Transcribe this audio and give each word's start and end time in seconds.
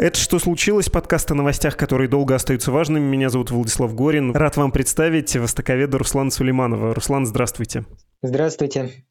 Это 0.00 0.18
«Что 0.18 0.38
случилось?» 0.38 0.88
подкаст 0.88 1.30
о 1.30 1.34
новостях, 1.34 1.76
которые 1.76 2.08
долго 2.08 2.34
остаются 2.34 2.72
важными. 2.72 3.04
Меня 3.04 3.28
зовут 3.28 3.50
Владислав 3.50 3.94
Горин. 3.94 4.34
Рад 4.34 4.56
вам 4.56 4.72
представить 4.72 5.36
востоковеда 5.36 5.98
Руслана 5.98 6.30
Сулейманова. 6.30 6.94
Руслан, 6.94 7.26
здравствуйте. 7.26 7.84
Здравствуйте. 8.22 9.04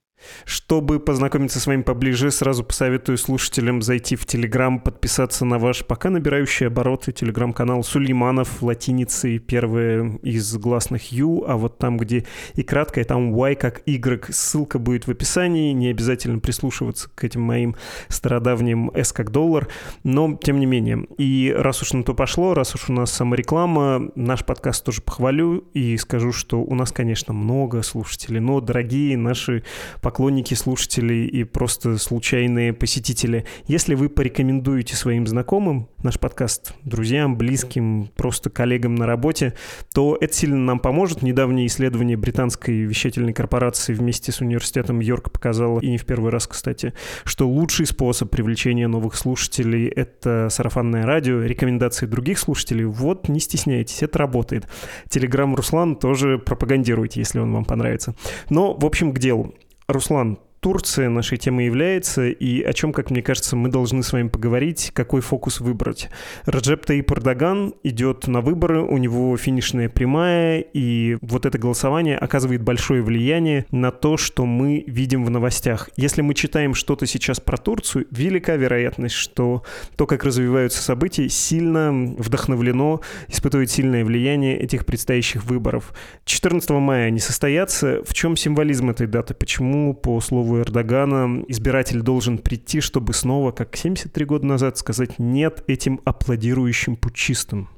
Чтобы 0.46 1.00
познакомиться 1.00 1.60
с 1.60 1.68
вами 1.68 1.82
поближе, 1.82 2.32
сразу 2.32 2.64
посоветую 2.64 3.18
слушателям 3.18 3.82
зайти 3.82 4.16
в 4.16 4.26
Телеграм, 4.26 4.80
подписаться 4.80 5.46
на 5.46 5.60
ваш 5.60 5.86
пока 5.86 6.10
набирающий 6.10 6.68
обороты 6.68 7.12
Телеграм-канал 7.12 7.84
Сулейманов 7.84 8.62
латиницей, 8.62 9.40
первое 9.40 10.20
из 10.24 10.56
гласных 10.58 11.12
Ю, 11.12 11.44
а 11.48 11.58
вот 11.58 11.78
там, 11.78 11.98
где 11.98 12.26
и 12.56 12.64
краткое, 12.64 13.04
там 13.04 13.32
Y 13.32 13.56
как 13.56 13.82
Y. 13.86 14.34
Ссылка 14.34 14.80
будет 14.80 15.08
в 15.08 15.12
описании, 15.12 15.74
не 15.74 15.90
обязательно 15.90 16.40
прислушиваться 16.40 17.10
к 17.14 17.24
этим 17.24 17.42
моим 17.42 17.76
стародавним 18.08 18.92
S 18.94 19.14
как 19.14 19.32
доллар, 19.32 19.68
но 20.04 20.38
тем 20.42 20.60
не 20.60 20.66
менее. 20.66 21.08
И 21.18 21.54
раз 21.56 21.82
уж 21.82 21.94
на 21.94 22.04
то 22.04 22.14
пошло, 22.14 22.54
раз 22.54 22.76
уж 22.76 22.90
у 22.90 22.94
нас 22.94 23.12
самореклама, 23.12 24.12
наш 24.16 24.46
подкаст 24.46 24.84
тоже 24.84 25.02
похвалю 25.02 25.66
и 25.74 25.98
скажу, 25.98 26.32
что 26.32 26.62
у 26.62 26.76
нас, 26.76 26.92
конечно, 26.92 27.34
много 27.34 27.82
слушателей, 27.82 28.40
но, 28.40 28.62
дорогие 28.62 29.18
наши 29.18 29.64
поклонники, 30.10 30.56
слушатели 30.56 31.28
и 31.28 31.44
просто 31.44 32.00
случайные 32.00 32.74
посетители. 32.74 33.46
Если 33.68 33.94
вы 33.94 34.10
порекомендуете 34.10 34.96
своим 34.96 35.28
знакомым 35.28 35.88
наш 36.02 36.18
подкаст, 36.18 36.74
друзьям, 36.84 37.38
близким, 37.38 38.10
просто 38.16 38.50
коллегам 38.50 38.96
на 38.96 39.06
работе, 39.06 39.54
то 39.94 40.18
это 40.20 40.34
сильно 40.34 40.58
нам 40.58 40.80
поможет. 40.80 41.22
Недавнее 41.22 41.68
исследование 41.68 42.18
британской 42.18 42.74
вещательной 42.74 43.34
корпорации 43.34 43.94
вместе 43.94 44.32
с 44.32 44.42
университетом 44.42 45.00
Йорк 45.00 45.32
показало, 45.32 45.80
и 45.80 45.92
не 45.92 46.00
в 46.00 46.06
первый 46.08 46.32
раз, 46.32 46.48
кстати, 46.48 46.96
что 47.24 47.48
лучший 47.48 47.86
способ 47.86 48.32
привлечения 48.32 48.88
новых 48.88 49.14
слушателей— 49.14 49.88
это 49.96 50.48
сарафанное 50.50 51.06
радио, 51.06 51.44
рекомендации 51.44 52.08
других 52.08 52.40
слушателей. 52.40 52.86
Вот, 52.86 53.30
не 53.30 53.40
стесняйтесь, 53.40 54.02
это 54.02 54.18
работает. 54.18 54.68
Телеграм 55.08 55.54
Руслан 55.54 55.96
тоже 55.96 56.40
пропагандируйте, 56.40 57.20
если 57.20 57.38
он 57.38 57.54
вам 57.54 57.66
понравится. 57.66 58.16
Но, 58.50 58.74
в 58.74 58.88
общем, 58.88 59.14
к 59.14 59.20
делу. 59.20 59.54
Руслан, 59.90 60.38
Турция 60.60 61.10
нашей 61.10 61.38
темой 61.38 61.66
является, 61.66 62.28
и 62.28 62.62
о 62.62 62.74
чем, 62.74 62.92
как 62.92 63.12
мне 63.12 63.22
кажется, 63.22 63.56
мы 63.56 63.70
должны 63.70 64.04
с 64.04 64.12
вами 64.12 64.28
поговорить, 64.28 64.92
какой 64.94 65.22
фокус 65.22 65.62
выбрать. 65.62 66.10
Раджеп 66.46 66.86
Таип 66.86 67.12
Эрдоган 67.12 67.74
идет 67.84 68.28
на 68.28 68.42
выборы, 68.42 68.82
у 68.82 68.98
него 68.98 69.36
финишная 69.38 69.88
прямая, 69.88 70.60
и 70.60 71.18
вот 71.22 71.46
это 71.46 71.58
голосование 71.58 72.18
оказывает 72.18 72.62
большое 72.62 73.02
влияние 73.02 73.66
на 73.72 73.92
то, 73.92 74.18
что 74.18 74.46
мы 74.46 74.84
видим 74.86 75.24
в 75.24 75.30
новостях. 75.30 75.90
Если 75.96 76.22
мы 76.22 76.34
читаем 76.34 76.74
что-то 76.74 77.06
сейчас 77.06 77.40
про 77.40 77.58
Турцию, 77.58 78.08
велика 78.12 78.56
вероятность, 78.58 79.16
что 79.16 79.64
то, 79.96 80.06
как 80.08 80.26
развиваются 80.26 80.82
события, 80.82 81.30
сильно 81.30 81.92
вдохновлено, 82.18 83.00
испытывает 83.28 83.72
сильное 83.72 84.04
влияние 84.04 84.60
этих 84.60 84.86
предстоящих 84.86 85.46
выборов. 85.46 85.94
14 86.26 86.70
мая 86.72 87.08
они 87.08 87.20
состоятся. 87.20 88.02
В 88.06 88.14
чем 88.14 88.36
символизм 88.36 88.90
этой 88.90 89.08
даты? 89.08 89.34
Почему, 89.34 89.94
по 89.94 90.20
слову 90.20 90.49
у 90.50 90.60
Эрдогана 90.60 91.44
избиратель 91.48 92.02
должен 92.02 92.38
прийти, 92.38 92.82
чтобы 92.82 93.14
снова, 93.14 93.52
как 93.52 93.76
73 93.76 94.26
года 94.26 94.46
назад, 94.46 94.78
сказать 94.78 95.20
«нет» 95.20 95.64
этим 95.68 96.02
аплодирующим 96.06 96.96
путчистам? 96.96 97.70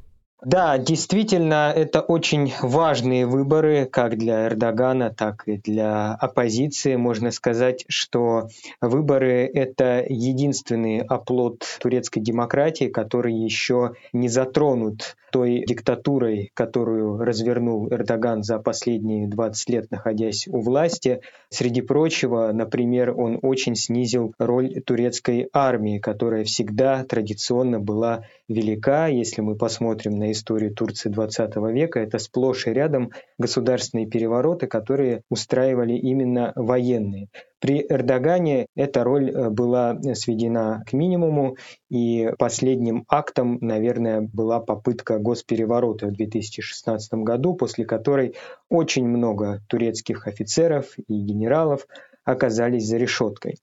Да, 0.43 0.79
действительно, 0.79 1.71
это 1.75 2.01
очень 2.01 2.51
важные 2.63 3.27
выборы 3.27 3.85
как 3.85 4.17
для 4.17 4.47
Эрдогана, 4.47 5.11
так 5.11 5.43
и 5.47 5.57
для 5.57 6.15
оппозиции. 6.15 6.95
Можно 6.95 7.29
сказать, 7.29 7.85
что 7.87 8.47
выборы— 8.81 9.47
это 9.53 10.03
единственный 10.09 11.01
оплот 11.01 11.63
турецкой 11.79 12.21
демократии, 12.21 12.85
который 12.85 13.35
еще 13.35 13.91
не 14.13 14.29
затронут 14.29 15.15
той 15.31 15.63
диктатурой, 15.65 16.51
которую 16.53 17.17
развернул 17.17 17.87
Эрдоган 17.89 18.43
за 18.43 18.59
последние 18.59 19.27
20 19.27 19.69
лет, 19.69 19.91
находясь 19.91 20.47
у 20.47 20.59
власти. 20.61 21.21
Среди 21.49 21.81
прочего, 21.81 22.51
например, 22.53 23.17
он 23.17 23.39
очень 23.41 23.75
снизил 23.75 24.33
роль 24.37 24.81
турецкой 24.85 25.47
армии, 25.53 25.99
которая 25.99 26.43
всегда 26.43 27.03
традиционно 27.03 27.79
была 27.79 28.25
велика. 28.53 29.07
Если 29.07 29.41
мы 29.41 29.55
посмотрим 29.55 30.15
на 30.15 30.31
историю 30.31 30.73
Турции 30.73 31.09
XX 31.09 31.71
века, 31.71 31.99
это 31.99 32.19
сплошь 32.19 32.67
и 32.67 32.71
рядом 32.71 33.11
государственные 33.37 34.07
перевороты, 34.07 34.67
которые 34.67 35.23
устраивали 35.29 35.93
именно 35.93 36.53
военные. 36.55 37.27
При 37.59 37.85
Эрдогане 37.87 38.65
эта 38.75 39.03
роль 39.03 39.29
э, 39.29 39.49
была 39.49 39.99
сведена 40.15 40.83
к 40.87 40.93
минимуму, 40.93 41.57
и 41.89 42.31
последним 42.39 43.05
актом, 43.07 43.59
наверное, 43.61 44.21
была 44.21 44.59
попытка 44.59 45.19
госпереворота 45.19 46.07
в 46.07 46.13
2016 46.13 47.13
году, 47.15 47.53
после 47.53 47.85
которой 47.85 48.35
очень 48.69 49.07
много 49.07 49.61
турецких 49.67 50.27
офицеров 50.27 50.97
и 50.97 51.13
генералов 51.13 51.87
оказались 52.23 52.87
за 52.87 52.97
решеткой. 52.97 53.57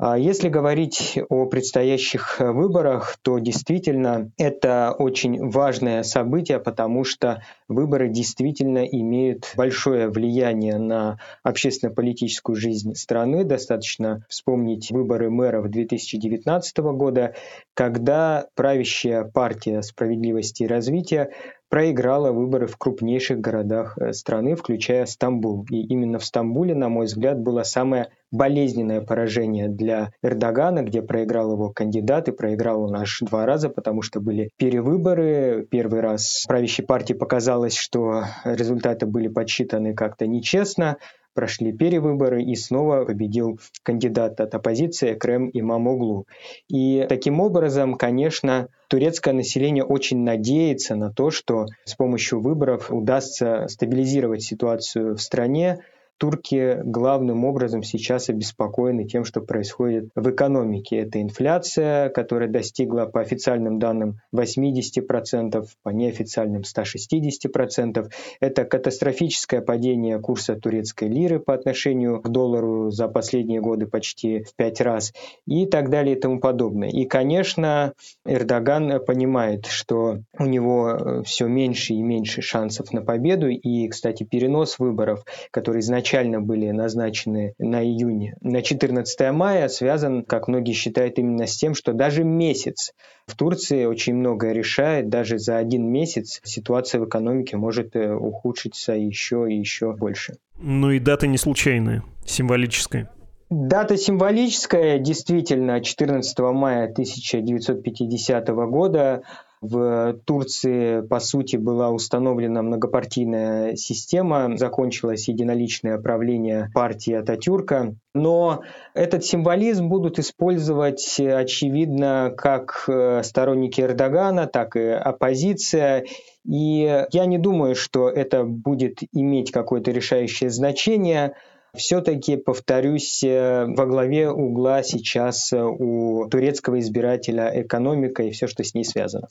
А 0.00 0.16
если 0.16 0.48
говорить 0.48 1.18
о 1.28 1.46
предстоящих 1.46 2.40
э, 2.40 2.52
выборах, 2.52 3.16
то 3.20 3.40
действительно 3.40 4.30
это 4.38 4.94
очень 4.96 5.50
важное 5.50 6.04
событие, 6.04 6.60
потому 6.60 7.02
что 7.02 7.42
выборы 7.66 8.08
действительно 8.08 8.86
имеют 8.86 9.52
большое 9.56 10.08
влияние 10.08 10.78
на 10.78 11.18
общественно-политическую 11.42 12.54
жизнь 12.54 12.94
страны. 12.94 13.42
Достаточно 13.42 14.24
вспомнить 14.28 14.92
выборы 14.92 15.30
мэров 15.30 15.68
2019 15.68 16.78
года, 16.78 17.34
когда 17.74 18.46
правящая 18.54 19.24
партия 19.24 19.82
справедливости 19.82 20.62
и 20.62 20.68
развития 20.68 21.30
проиграла 21.68 22.32
выборы 22.32 22.66
в 22.66 22.76
крупнейших 22.76 23.40
городах 23.40 23.96
э, 23.98 24.12
страны, 24.12 24.54
включая 24.54 25.06
Стамбул. 25.06 25.66
И 25.70 25.82
именно 25.82 26.18
в 26.18 26.24
Стамбуле, 26.24 26.74
на 26.74 26.88
мой 26.88 27.06
взгляд, 27.06 27.38
было 27.40 27.62
самое 27.62 28.10
болезненное 28.30 29.00
поражение 29.00 29.68
для 29.68 30.12
Эрдогана, 30.22 30.82
где 30.82 31.02
проиграл 31.02 31.52
его 31.52 31.70
кандидат 31.70 32.28
и 32.28 32.32
проиграл 32.32 32.82
он 32.82 32.96
аж 32.96 33.20
два 33.20 33.46
раза, 33.46 33.68
потому 33.68 34.02
что 34.02 34.20
были 34.20 34.50
перевыборы. 34.56 35.66
Первый 35.70 36.00
раз 36.00 36.44
правящей 36.46 36.84
партии 36.84 37.14
показалось, 37.14 37.76
что 37.76 38.24
результаты 38.44 39.06
были 39.06 39.28
подсчитаны 39.28 39.94
как-то 39.94 40.26
нечестно, 40.26 40.98
прошли 41.34 41.72
перевыборы 41.72 42.42
и 42.42 42.54
снова 42.56 43.04
победил 43.04 43.60
кандидат 43.82 44.40
от 44.40 44.54
оппозиции 44.54 45.14
Крем 45.14 45.50
Имамоглу. 45.52 46.26
И 46.68 47.06
таким 47.08 47.40
образом, 47.40 47.94
конечно, 47.94 48.68
турецкое 48.88 49.34
население 49.34 49.84
очень 49.84 50.24
надеется 50.24 50.96
на 50.96 51.12
то, 51.12 51.30
что 51.30 51.66
с 51.84 51.94
помощью 51.94 52.40
выборов 52.40 52.90
удастся 52.90 53.66
стабилизировать 53.68 54.42
ситуацию 54.42 55.14
в 55.14 55.22
стране, 55.22 55.84
турки 56.18 56.80
главным 56.84 57.44
образом 57.44 57.82
сейчас 57.82 58.28
обеспокоены 58.28 59.06
тем, 59.06 59.24
что 59.24 59.40
происходит 59.40 60.10
в 60.14 60.30
экономике. 60.30 60.98
Это 60.98 61.22
инфляция, 61.22 62.10
которая 62.10 62.48
достигла 62.48 63.06
по 63.06 63.20
официальным 63.20 63.78
данным 63.78 64.20
80%, 64.34 65.66
по 65.82 65.88
неофициальным 65.90 66.62
160%. 66.62 68.10
Это 68.40 68.64
катастрофическое 68.64 69.60
падение 69.60 70.18
курса 70.18 70.56
турецкой 70.56 71.08
лиры 71.08 71.38
по 71.38 71.54
отношению 71.54 72.20
к 72.20 72.28
доллару 72.28 72.90
за 72.90 73.08
последние 73.08 73.60
годы 73.60 73.86
почти 73.86 74.42
в 74.42 74.54
пять 74.56 74.80
раз 74.80 75.12
и 75.46 75.66
так 75.66 75.88
далее 75.88 76.16
и 76.16 76.20
тому 76.20 76.40
подобное. 76.40 76.88
И, 76.90 77.04
конечно, 77.04 77.92
Эрдоган 78.26 79.04
понимает, 79.04 79.66
что 79.66 80.18
у 80.38 80.44
него 80.44 80.90
э, 80.90 81.22
все 81.24 81.46
меньше 81.46 81.94
и 81.94 82.02
меньше 82.02 82.42
шансов 82.42 82.92
на 82.92 83.02
победу. 83.02 83.48
И, 83.48 83.88
кстати, 83.88 84.24
перенос 84.24 84.78
выборов, 84.78 85.24
который 85.52 85.80
изначально 85.80 86.07
изначально 86.08 86.40
были 86.40 86.70
назначены 86.70 87.54
на 87.58 87.84
июнь, 87.84 88.32
на 88.40 88.62
14 88.62 89.32
мая, 89.32 89.68
связан, 89.68 90.24
как 90.24 90.48
многие 90.48 90.72
считают, 90.72 91.18
именно 91.18 91.46
с 91.46 91.56
тем, 91.56 91.74
что 91.74 91.92
даже 91.92 92.24
месяц 92.24 92.92
в 93.26 93.36
Турции 93.36 93.84
очень 93.84 94.14
многое 94.14 94.52
решает. 94.52 95.08
Даже 95.08 95.38
за 95.38 95.58
один 95.58 95.90
месяц 95.90 96.40
ситуация 96.44 97.00
в 97.00 97.06
экономике 97.06 97.56
может 97.56 97.94
э, 97.94 98.14
ухудшиться 98.14 98.92
еще 98.92 99.46
и 99.50 99.58
еще 99.58 99.92
больше. 99.92 100.34
Ну 100.58 100.90
и 100.90 100.98
дата 100.98 101.26
не 101.26 101.36
случайная, 101.36 102.02
символическая. 102.24 103.10
Дата 103.50 103.96
символическая, 103.96 104.98
действительно, 104.98 105.80
14 105.80 106.38
мая 106.38 106.84
1950 106.84 108.48
года 108.48 109.22
В 109.60 110.14
Турции, 110.24 111.00
по 111.00 111.18
сути, 111.18 111.56
была 111.56 111.90
установлена 111.90 112.62
многопартийная 112.62 113.74
система, 113.74 114.56
закончилось 114.56 115.28
единоличное 115.28 115.98
правление 115.98 116.70
партии 116.72 117.14
Ататюрка. 117.14 117.94
Но 118.14 118.62
этот 118.94 119.24
символизм 119.24 119.88
будут 119.88 120.18
использовать, 120.18 121.18
очевидно, 121.18 122.32
как 122.36 122.84
э, 122.88 123.22
сторонники 123.24 123.80
Эрдогана, 123.80 124.46
так 124.46 124.76
и 124.76 124.88
оппозиция. 124.88 126.04
И 126.44 127.06
я 127.10 127.26
не 127.26 127.38
думаю, 127.38 127.74
что 127.74 128.08
это 128.08 128.44
будет 128.44 129.00
иметь 129.12 129.50
какое-то 129.50 129.90
решающее 129.90 130.50
значение 130.50 131.34
все-таки, 131.76 132.36
повторюсь, 132.36 133.22
э, 133.22 133.66
во 133.66 133.86
главе 133.86 134.30
угла 134.30 134.82
сейчас 134.82 135.52
э, 135.52 135.62
у 135.62 136.28
турецкого 136.28 136.80
избирателя 136.80 137.50
экономика 137.62 138.22
и 138.22 138.30
все, 138.30 138.46
что 138.46 138.64
с 138.64 138.74
ней 138.74 138.84
связано. 138.84 139.28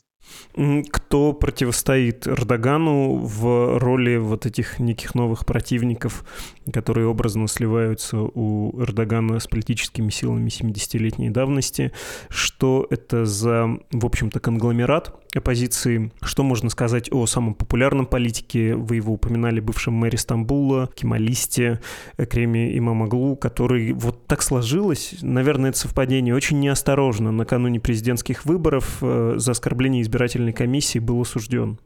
Кто 0.91 1.33
противостоит 1.33 2.27
Эрдогану 2.27 3.17
в 3.17 3.79
роли 3.79 4.17
вот 4.17 4.45
этих 4.45 4.79
неких 4.79 5.15
новых 5.15 5.45
противников, 5.45 6.25
которые 6.73 7.07
образно 7.07 7.47
сливаются 7.47 8.17
у 8.17 8.81
Эрдогана 8.81 9.39
с 9.39 9.47
политическими 9.47 10.09
силами 10.09 10.49
70-летней 10.49 11.29
давности? 11.29 11.91
Что 12.29 12.87
это 12.89 13.25
за, 13.25 13.77
в 13.91 14.05
общем-то, 14.05 14.39
конгломерат 14.39 15.13
оппозиции? 15.35 16.12
Что 16.21 16.44
можно 16.44 16.69
сказать 16.69 17.12
о 17.12 17.25
самом 17.25 17.53
популярном 17.53 18.06
политике? 18.06 18.75
Вы 18.75 18.97
его 18.97 19.13
упоминали, 19.13 19.59
бывшем 19.59 19.94
мэре 19.94 20.18
Стамбула, 20.18 20.89
Кемалисте, 20.95 21.79
Креме 22.18 22.77
Имамаглу, 22.77 23.35
который 23.35 23.94
вот 23.94 24.25
так 24.27 24.41
сложилось, 24.41 25.15
наверное, 25.21 25.71
это 25.71 25.79
совпадение, 25.79 26.35
очень 26.35 26.59
неосторожно 26.59 27.31
накануне 27.31 27.79
президентских 27.79 28.45
выборов 28.45 28.97
э, 29.01 29.35
за 29.38 29.51
оскорбление 29.51 30.01
избирательной 30.01 30.53
комиссии 30.53 31.00
был 31.00 31.21
осужден. 31.21 31.80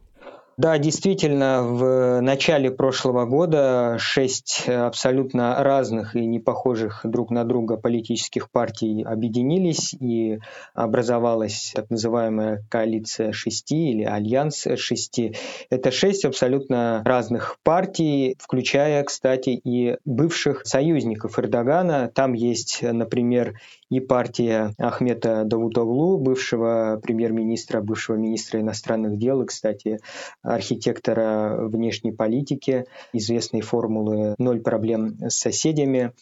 Да, 0.58 0.76
действительно, 0.76 1.62
в 1.62 2.20
начале 2.20 2.70
прошлого 2.70 3.24
года 3.24 3.96
шесть 3.98 4.68
абсолютно 4.68 5.62
разных 5.62 6.14
и 6.14 6.26
не 6.26 6.40
похожих 6.40 7.00
друг 7.04 7.30
на 7.30 7.44
друга 7.44 7.78
политических 7.78 8.50
партий 8.50 9.02
объединились 9.02 9.94
и 9.94 10.40
образовалась 10.74 11.72
так 11.74 11.88
называемая 11.88 12.64
коалиция 12.68 13.32
шести 13.32 13.92
или 13.92 14.04
альянс 14.04 14.66
шести. 14.76 15.36
Это 15.70 15.90
шесть 15.90 16.26
абсолютно 16.26 17.02
разных 17.04 17.56
партий, 17.62 18.36
включая, 18.38 19.02
кстати, 19.04 19.50
и 19.50 19.96
бывших 20.04 20.66
союзников 20.66 21.38
Эрдогана. 21.38 22.10
Там 22.14 22.34
есть, 22.34 22.80
например, 22.82 23.58
и 23.92 24.00
партия 24.00 24.72
Ахмета 24.78 25.44
Давутоглу, 25.44 26.16
бывшего 26.16 26.98
премьер-министра, 27.02 27.82
бывшего 27.82 28.16
министра 28.16 28.58
иностранных 28.58 29.18
дел 29.18 29.42
и, 29.42 29.46
кстати, 29.46 30.00
архитектора 30.42 31.68
внешней 31.68 32.12
политики, 32.12 32.86
известной 33.12 33.60
формулы 33.60 34.34
«ноль 34.38 34.62
проблем 34.62 35.18
с 35.28 35.34
соседями». 35.34 36.12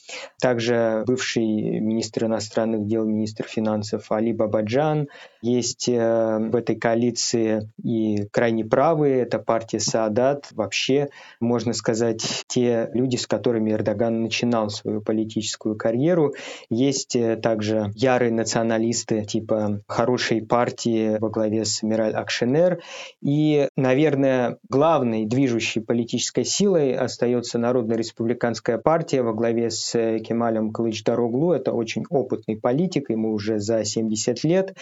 Также 0.41 1.05
бывший 1.07 1.79
министр 1.79 2.25
иностранных 2.25 2.89
дел, 2.89 3.05
министр 3.05 3.45
финансов 3.45 4.11
Али 4.11 4.33
Бабаджан. 4.33 5.07
Есть 5.43 5.89
э, 5.89 6.39
в 6.39 6.55
этой 6.55 6.77
коалиции 6.77 7.71
и 7.83 8.27
крайне 8.31 8.65
правые, 8.65 9.23
это 9.23 9.39
партия 9.39 9.81
Саадат. 9.81 10.49
Вообще, 10.53 11.09
можно 11.41 11.73
сказать, 11.73 12.45
те 12.47 12.91
люди, 12.93 13.17
с 13.17 13.27
которыми 13.27 13.73
Эрдоган 13.73 14.23
начинал 14.23 14.69
свою 14.69 15.01
политическую 15.01 15.77
карьеру. 15.77 16.35
Есть 16.69 17.17
э, 17.17 17.37
также 17.37 17.91
ярые 17.95 18.33
националисты 18.33 19.25
типа 19.25 19.81
хорошей 19.87 20.43
партии 20.43 21.17
во 21.19 21.31
главе 21.31 21.65
с 21.65 21.83
Мираль 21.83 22.15
Акшенер. 22.15 22.83
И, 23.23 23.69
наверное, 23.77 24.59
главной 24.69 25.25
движущей 25.25 25.81
политической 25.81 26.45
силой 26.45 26.95
остается 26.95 27.59
Народно-республиканская 27.59 28.77
партия 28.77 29.23
во 29.23 29.33
главе 29.33 29.71
с 29.71 29.93
Кемалем 30.21 30.71
Кылычдароглу. 30.71 31.53
Это 31.53 31.73
очень 31.73 32.05
опытный 32.11 32.57
политик, 32.57 33.09
ему 33.09 33.33
уже 33.33 33.59
за 33.59 33.85
70 33.85 34.45
лет. 34.45 34.77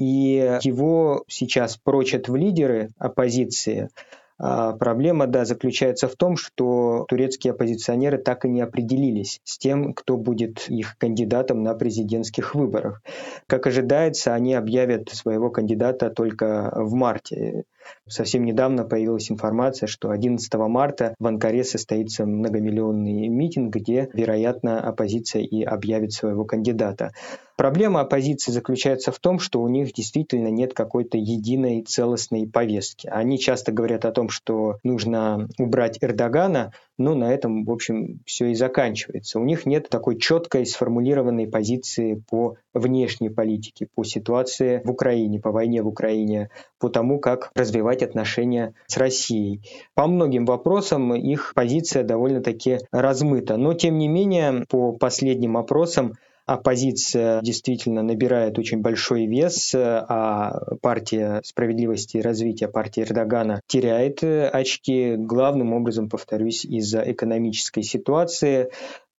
И 0.00 0.58
его 0.62 1.24
сейчас 1.28 1.76
прочат 1.76 2.26
в 2.30 2.34
лидеры 2.34 2.88
оппозиции. 2.98 3.90
А 4.38 4.72
проблема, 4.72 5.26
да, 5.26 5.44
заключается 5.44 6.08
в 6.08 6.16
том, 6.16 6.38
что 6.38 7.04
турецкие 7.06 7.50
оппозиционеры 7.52 8.16
так 8.16 8.46
и 8.46 8.48
не 8.48 8.62
определились 8.62 9.40
с 9.44 9.58
тем, 9.58 9.92
кто 9.92 10.16
будет 10.16 10.70
их 10.70 10.96
кандидатом 10.96 11.62
на 11.62 11.74
президентских 11.74 12.54
выборах. 12.54 13.02
Как 13.46 13.66
ожидается, 13.66 14.32
они 14.32 14.54
объявят 14.54 15.10
своего 15.10 15.50
кандидата 15.50 16.08
только 16.08 16.72
в 16.74 16.94
марте. 16.94 17.64
Совсем 18.08 18.44
недавно 18.44 18.84
появилась 18.84 19.30
информация, 19.30 19.86
что 19.86 20.10
11 20.10 20.52
марта 20.54 21.14
в 21.18 21.26
Анкаре 21.26 21.64
состоится 21.64 22.26
многомиллионный 22.26 23.28
митинг, 23.28 23.74
где, 23.74 24.08
вероятно, 24.12 24.80
оппозиция 24.80 25.42
и 25.42 25.62
объявит 25.62 26.12
своего 26.12 26.44
кандидата. 26.44 27.12
Проблема 27.56 28.00
оппозиции 28.00 28.52
заключается 28.52 29.12
в 29.12 29.18
том, 29.18 29.38
что 29.38 29.60
у 29.60 29.68
них 29.68 29.92
действительно 29.92 30.48
нет 30.48 30.72
какой-то 30.72 31.18
единой 31.18 31.82
целостной 31.82 32.48
повестки. 32.48 33.06
Они 33.06 33.38
часто 33.38 33.70
говорят 33.70 34.06
о 34.06 34.12
том, 34.12 34.30
что 34.30 34.78
нужно 34.82 35.46
убрать 35.58 35.98
Эрдогана, 36.00 36.72
но 37.00 37.14
на 37.14 37.32
этом, 37.32 37.64
в 37.64 37.70
общем, 37.70 38.20
все 38.26 38.50
и 38.50 38.54
заканчивается. 38.54 39.40
У 39.40 39.44
них 39.44 39.64
нет 39.64 39.88
такой 39.88 40.18
четкой 40.18 40.66
сформулированной 40.66 41.46
позиции 41.46 42.22
по 42.28 42.56
внешней 42.74 43.30
политике, 43.30 43.88
по 43.94 44.04
ситуации 44.04 44.82
в 44.84 44.90
Украине, 44.90 45.40
по 45.40 45.50
войне 45.50 45.82
в 45.82 45.88
Украине, 45.88 46.50
по 46.78 46.90
тому, 46.90 47.18
как 47.18 47.52
развивать 47.54 48.02
отношения 48.02 48.74
с 48.86 48.98
Россией. 48.98 49.62
По 49.94 50.06
многим 50.06 50.44
вопросам 50.44 51.14
их 51.14 51.52
позиция 51.54 52.04
довольно-таки 52.04 52.80
размыта. 52.92 53.56
Но, 53.56 53.72
тем 53.72 53.96
не 53.96 54.06
менее, 54.06 54.66
по 54.68 54.92
последним 54.92 55.56
опросам 55.56 56.12
оппозиция 56.54 57.40
действительно 57.42 58.02
набирает 58.02 58.58
очень 58.58 58.80
большой 58.80 59.26
вес, 59.26 59.72
а 59.74 60.74
партия 60.82 61.40
справедливости 61.44 62.16
и 62.16 62.22
развития, 62.22 62.66
партия 62.68 63.02
Эрдогана, 63.02 63.60
теряет 63.66 64.24
очки, 64.24 65.14
главным 65.16 65.72
образом, 65.72 66.08
повторюсь, 66.08 66.64
из-за 66.64 67.02
экономической 67.02 67.82
ситуации. 67.82 68.70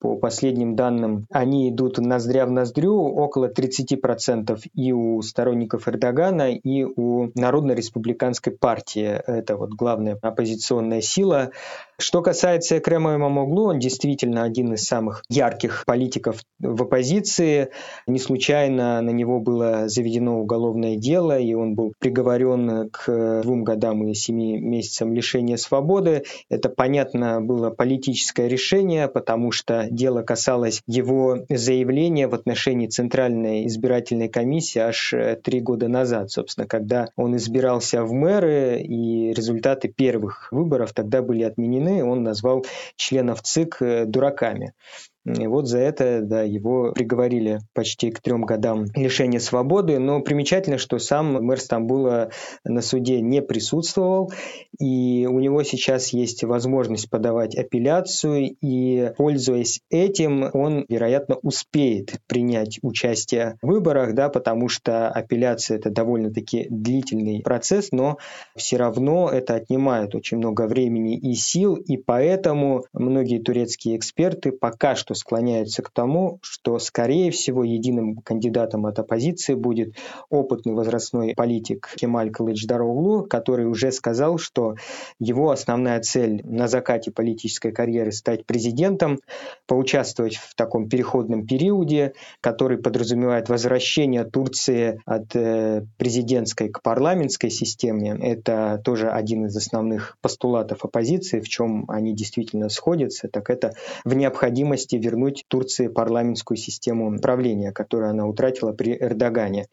По 0.01 0.17
последним 0.17 0.77
данным, 0.77 1.27
они 1.31 1.69
идут 1.69 1.99
ноздря 1.99 2.47
в 2.47 2.51
ноздрю, 2.51 2.97
около 2.97 3.51
30% 3.51 4.59
и 4.75 4.93
у 4.93 5.21
сторонников 5.21 5.89
Эрдогана, 5.89 6.53
и 6.53 6.85
у 6.85 7.31
Народно-республиканской 7.35 8.55
партии. 8.55 9.21
Это 9.27 9.59
вот 9.59 9.71
главная 9.71 10.19
оппозиционная 10.23 11.03
сила. 11.03 11.51
Что 11.99 12.23
касается 12.23 12.79
Экрема 12.79 13.17
Имамоглу, 13.17 13.65
он 13.65 13.79
действительно 13.79 14.43
один 14.45 14.73
из 14.73 14.85
самых 14.85 15.23
ярких 15.29 15.85
политиков 15.85 16.41
в 16.59 16.83
оппозиции. 16.83 17.69
Не 18.07 18.19
случайно 18.19 19.03
на 19.03 19.11
него 19.11 19.39
было 19.39 19.87
заведено 19.87 20.41
уголовное 20.41 20.97
дело, 20.97 21.39
и 21.39 21.53
он 21.53 21.75
был 21.75 21.93
приговорен 21.99 22.89
к 22.89 23.43
двум 23.43 23.65
годам 23.65 24.09
и 24.09 24.15
семи 24.15 24.59
месяцам 24.59 25.13
лишения 25.13 25.59
свободы. 25.59 26.25
Это, 26.49 26.71
понятно, 26.71 27.43
было 27.43 27.69
политическое 27.69 28.49
решение, 28.49 29.07
потому 29.07 29.53
что 29.53 29.90
дело 29.91 30.23
касалось 30.23 30.83
его 30.87 31.45
заявления 31.49 32.29
в 32.29 32.35
отношении 32.35 32.87
Центральной 32.87 33.67
избирательной 33.67 34.29
комиссии 34.29 34.79
аж 34.79 35.15
три 35.43 35.61
года 35.61 35.89
назад, 35.89 36.31
собственно, 36.31 36.67
когда 36.67 37.09
он 37.17 37.37
избирался 37.37 38.05
в 38.05 38.13
мэры, 38.13 38.81
и 38.81 39.33
результаты 39.33 39.89
первых 39.89 40.49
выборов 40.53 40.93
тогда 40.93 41.23
были 41.23 41.43
отменены 41.43 42.05
он 42.05 42.23
назвал 42.23 42.65
членов 42.97 43.43
ЦИК 43.43 43.77
э, 43.81 44.05
дураками. 44.07 44.75
И 45.25 45.47
вот 45.47 45.67
за 45.67 45.79
это 45.79 46.21
да, 46.23 46.43
его 46.43 46.93
приговорили 46.93 47.59
почти 47.75 48.11
к 48.11 48.21
трем 48.21 48.43
годам 48.43 48.87
лишения 48.95 49.39
свободы. 49.39 49.99
Но 49.99 50.21
примечательно, 50.21 50.79
что 50.79 50.99
сам 50.99 51.45
мэр 51.45 51.61
Стамбула 51.61 52.31
на 52.65 52.81
суде 52.81 53.21
не 53.21 53.43
присутствовал, 53.43 54.33
и 54.79 55.27
у 55.31 55.41
него 55.41 55.63
сейчас 55.63 56.13
есть 56.13 56.43
возможность 56.45 57.11
подавать 57.11 57.55
апелляцию, 57.57 58.57
и, 58.61 59.13
пользуясь 59.17 59.81
этим, 59.91 60.49
он, 60.55 60.87
вероятно, 60.89 61.37
успеет 61.43 62.21
принять 62.27 62.79
участие 62.83 63.59
в 63.63 63.69
выборах, 63.69 64.15
да, 64.15 64.29
потому 64.29 64.69
что 64.69 65.09
апелляция– 65.09 65.77
это 65.79 65.91
довольно-таки 65.91 66.67
длительный 66.71 67.43
процесс, 67.43 67.93
но 67.93 68.17
все 68.57 68.77
равно 68.79 69.29
это 69.29 69.55
отнимает 69.55 70.15
очень 70.15 70.39
много 70.39 70.67
времени 70.67 71.17
и 71.17 71.35
сил, 71.35 71.75
и 71.75 71.97
поэтому 71.97 72.85
многие 72.93 73.39
турецкие 73.39 73.97
эксперты 73.97 74.53
пока 74.53 74.95
что 74.95 75.10
что 75.11 75.15
склоняются 75.15 75.83
к 75.83 75.91
тому, 75.91 76.39
что, 76.41 76.79
скорее 76.79 77.33
всего, 77.33 77.65
единым 77.65 78.19
кандидатом 78.19 78.87
от 78.87 79.01
оппозиции 79.01 79.55
будет 79.55 79.97
опытный 80.29 80.73
возрастной 80.73 81.35
политик 81.35 81.91
Кемаль 81.97 82.31
Кылычдароглу, 82.31 83.25
который 83.25 83.67
уже 83.67 83.91
сказал, 83.91 84.39
что 84.39 84.77
его 85.19 85.51
основная 85.51 86.01
цель 86.01 86.43
на 86.45 86.69
закате 86.69 87.11
политической 87.11 87.73
карьеры 87.73 88.13
стать 88.13 88.47
президентом, 88.47 89.19
поучаствовать 89.67 90.37
в 90.37 90.55
таком 90.55 90.89
переходном 90.89 91.45
периоде, 91.45 92.13
который 92.41 92.79
подразумевает 92.79 93.49
возвращение 93.49 94.23
Турции 94.23 95.01
от 95.07 95.35
э, 95.35 95.85
президентской 95.99 96.69
к 96.69 96.83
парламентской 96.83 97.51
системе. 97.51 98.17
Это 98.23 98.81
тоже 98.85 99.11
один 99.11 99.47
из 99.47 99.57
основных 99.57 100.17
постулатов 100.21 100.85
оппозиции, 100.85 101.41
в 101.41 101.49
чем 101.49 101.85
они 101.89 102.15
действительно 102.15 102.69
сходятся, 102.69 103.27
так 103.27 103.51
это 103.51 103.73
в 104.05 104.15
необходимости 104.15 105.00
вернуть 105.01 105.45
Турции 105.49 105.89
парламентскую 105.89 106.57
систему 106.57 107.19
правления, 107.19 107.73
которую 107.73 108.11
она 108.11 108.27
утратила 108.27 108.73
при 108.73 108.97
Эрдогане. 108.97 109.67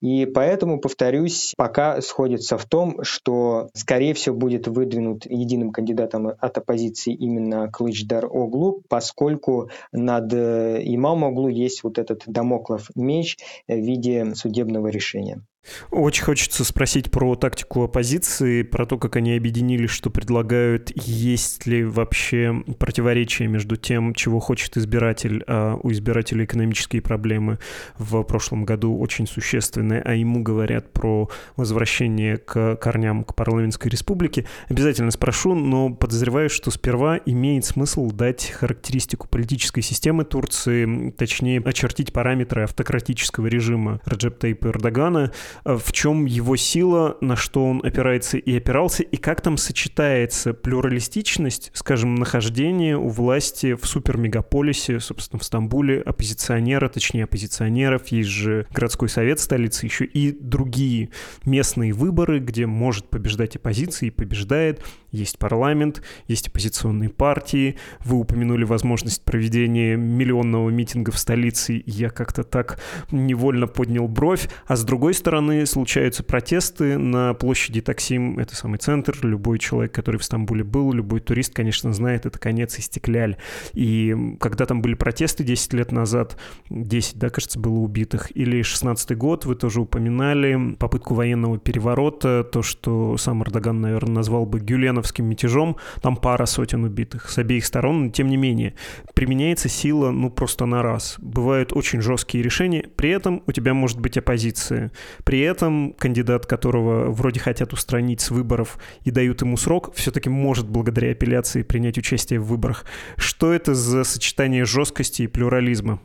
И 0.00 0.26
поэтому, 0.26 0.80
повторюсь, 0.80 1.54
пока 1.56 2.00
сходится 2.00 2.56
в 2.56 2.64
том, 2.66 3.02
что, 3.02 3.68
скорее 3.74 4.14
всего, 4.14 4.36
будет 4.36 4.68
выдвинут 4.68 5.26
единым 5.26 5.72
кандидатом 5.72 6.28
от 6.28 6.58
оппозиции 6.58 7.12
именно 7.12 7.68
Клычдар 7.68 8.26
Оглу, 8.26 8.82
поскольку 8.88 9.70
над 9.90 10.32
э, 10.32 10.80
имам 10.84 11.24
Оглу 11.24 11.48
есть 11.48 11.82
вот 11.82 11.98
этот 11.98 12.22
домоклов 12.26 12.90
меч 12.94 13.38
в 13.66 13.74
виде 13.74 14.34
судебного 14.34 14.86
решения. 14.86 15.42
Очень 15.90 16.24
хочется 16.24 16.64
спросить 16.64 17.10
про 17.10 17.34
тактику 17.34 17.84
оппозиции, 17.84 18.62
про 18.62 18.86
то, 18.86 18.98
как 18.98 19.16
они 19.16 19.36
объединились, 19.36 19.90
что 19.90 20.10
предлагают, 20.10 20.92
есть 20.94 21.66
ли 21.66 21.84
вообще 21.84 22.62
противоречие 22.78 23.48
между 23.48 23.76
тем, 23.76 24.14
чего 24.14 24.40
хочет 24.40 24.76
избиратель, 24.76 25.44
а 25.46 25.78
у 25.82 25.90
избирателя 25.90 26.44
экономические 26.44 27.02
проблемы 27.02 27.58
в 27.98 28.22
прошлом 28.22 28.64
году 28.64 28.96
очень 28.98 29.26
существенные, 29.26 30.02
а 30.02 30.14
ему 30.14 30.42
говорят 30.42 30.92
про 30.92 31.28
возвращение 31.56 32.36
к 32.36 32.76
корням, 32.76 33.24
к 33.24 33.34
парламентской 33.34 33.88
республике. 33.88 34.46
Обязательно 34.68 35.10
спрошу, 35.10 35.54
но 35.54 35.90
подозреваю, 35.90 36.50
что 36.50 36.70
сперва 36.70 37.20
имеет 37.26 37.64
смысл 37.64 38.10
дать 38.10 38.50
характеристику 38.50 39.28
политической 39.28 39.82
системы 39.82 40.24
Турции, 40.24 41.10
точнее, 41.10 41.60
очертить 41.60 42.12
параметры 42.12 42.64
автократического 42.64 43.46
режима 43.46 44.00
Раджеп 44.04 44.38
Таипа 44.38 44.68
Эрдогана, 44.68 45.32
в 45.64 45.92
чем 45.92 46.24
его 46.24 46.56
сила, 46.56 47.16
на 47.20 47.36
что 47.36 47.64
он 47.64 47.80
опирается 47.84 48.38
и 48.38 48.56
опирался, 48.56 49.02
и 49.02 49.16
как 49.16 49.40
там 49.40 49.56
сочетается 49.56 50.54
плюралистичность, 50.54 51.70
скажем, 51.74 52.14
нахождение 52.14 52.96
у 52.96 53.08
власти 53.08 53.74
в 53.74 53.86
супермегаполисе, 53.86 55.00
собственно, 55.00 55.40
в 55.40 55.44
Стамбуле, 55.44 56.00
оппозиционера, 56.00 56.88
точнее, 56.88 57.24
оппозиционеров, 57.24 58.08
есть 58.08 58.28
же 58.28 58.66
городской 58.70 59.08
совет 59.08 59.40
столицы, 59.40 59.86
еще 59.86 60.04
и 60.04 60.32
другие 60.38 61.10
местные 61.44 61.92
выборы, 61.92 62.38
где 62.38 62.66
может 62.66 63.08
побеждать 63.08 63.56
оппозиция 63.56 64.08
и 64.08 64.10
побеждает, 64.10 64.84
есть 65.10 65.38
парламент, 65.38 66.02
есть 66.26 66.48
оппозиционные 66.48 67.08
партии, 67.08 67.76
вы 68.04 68.18
упомянули 68.18 68.64
возможность 68.64 69.24
проведения 69.24 69.96
миллионного 69.96 70.68
митинга 70.70 71.12
в 71.12 71.18
столице, 71.18 71.82
я 71.86 72.10
как-то 72.10 72.44
так 72.44 72.80
невольно 73.10 73.66
поднял 73.66 74.06
бровь, 74.08 74.48
а 74.66 74.76
с 74.76 74.84
другой 74.84 75.14
стороны, 75.14 75.37
стороны, 75.38 75.66
случаются 75.66 76.24
протесты 76.24 76.98
на 76.98 77.32
площади 77.32 77.80
Таксим, 77.80 78.38
это 78.38 78.56
самый 78.56 78.78
центр. 78.78 79.16
Любой 79.22 79.58
человек, 79.58 79.92
который 79.92 80.16
в 80.16 80.24
Стамбуле 80.24 80.64
был, 80.64 80.92
любой 80.92 81.20
турист, 81.20 81.54
конечно, 81.54 81.92
знает, 81.92 82.26
это 82.26 82.38
конец 82.38 82.76
Истекляль. 82.78 83.36
И 83.72 84.36
когда 84.40 84.66
там 84.66 84.82
были 84.82 84.94
протесты 84.94 85.44
10 85.44 85.74
лет 85.74 85.92
назад, 85.92 86.36
10, 86.70 87.18
да, 87.18 87.30
кажется, 87.30 87.60
было 87.60 87.74
убитых, 87.74 88.36
или 88.36 88.62
16 88.62 89.16
год, 89.16 89.44
вы 89.44 89.54
тоже 89.54 89.80
упоминали 89.80 90.74
попытку 90.74 91.14
военного 91.14 91.58
переворота, 91.58 92.42
то, 92.42 92.62
что 92.62 93.16
сам 93.16 93.42
Эрдоган, 93.44 93.80
наверное, 93.80 94.16
назвал 94.16 94.44
бы 94.44 94.58
гюленовским 94.58 95.24
мятежом, 95.24 95.76
там 96.02 96.16
пара 96.16 96.46
сотен 96.46 96.82
убитых 96.82 97.30
с 97.30 97.38
обеих 97.38 97.64
сторон, 97.64 98.06
но 98.06 98.10
тем 98.10 98.26
не 98.26 98.36
менее, 98.36 98.74
применяется 99.14 99.68
сила, 99.68 100.10
ну, 100.10 100.30
просто 100.30 100.66
на 100.66 100.82
раз. 100.82 101.14
Бывают 101.18 101.72
очень 101.72 102.00
жесткие 102.00 102.42
решения, 102.42 102.88
при 102.96 103.10
этом 103.10 103.42
у 103.46 103.52
тебя 103.52 103.72
может 103.72 104.00
быть 104.00 104.18
оппозиция, 104.18 104.90
при 105.28 105.40
этом 105.40 105.92
кандидат, 105.92 106.46
которого 106.46 107.10
вроде 107.10 107.38
хотят 107.38 107.74
устранить 107.74 108.22
с 108.22 108.30
выборов 108.30 108.78
и 109.04 109.10
дают 109.10 109.42
ему 109.42 109.58
срок, 109.58 109.92
все-таки 109.94 110.30
может 110.30 110.66
благодаря 110.66 111.12
апелляции 111.12 111.62
принять 111.62 111.98
участие 111.98 112.40
в 112.40 112.46
выборах. 112.46 112.86
Что 113.18 113.52
это 113.52 113.74
за 113.74 114.04
сочетание 114.04 114.64
жесткости 114.64 115.20
и 115.20 115.26
плюрализма? 115.26 116.00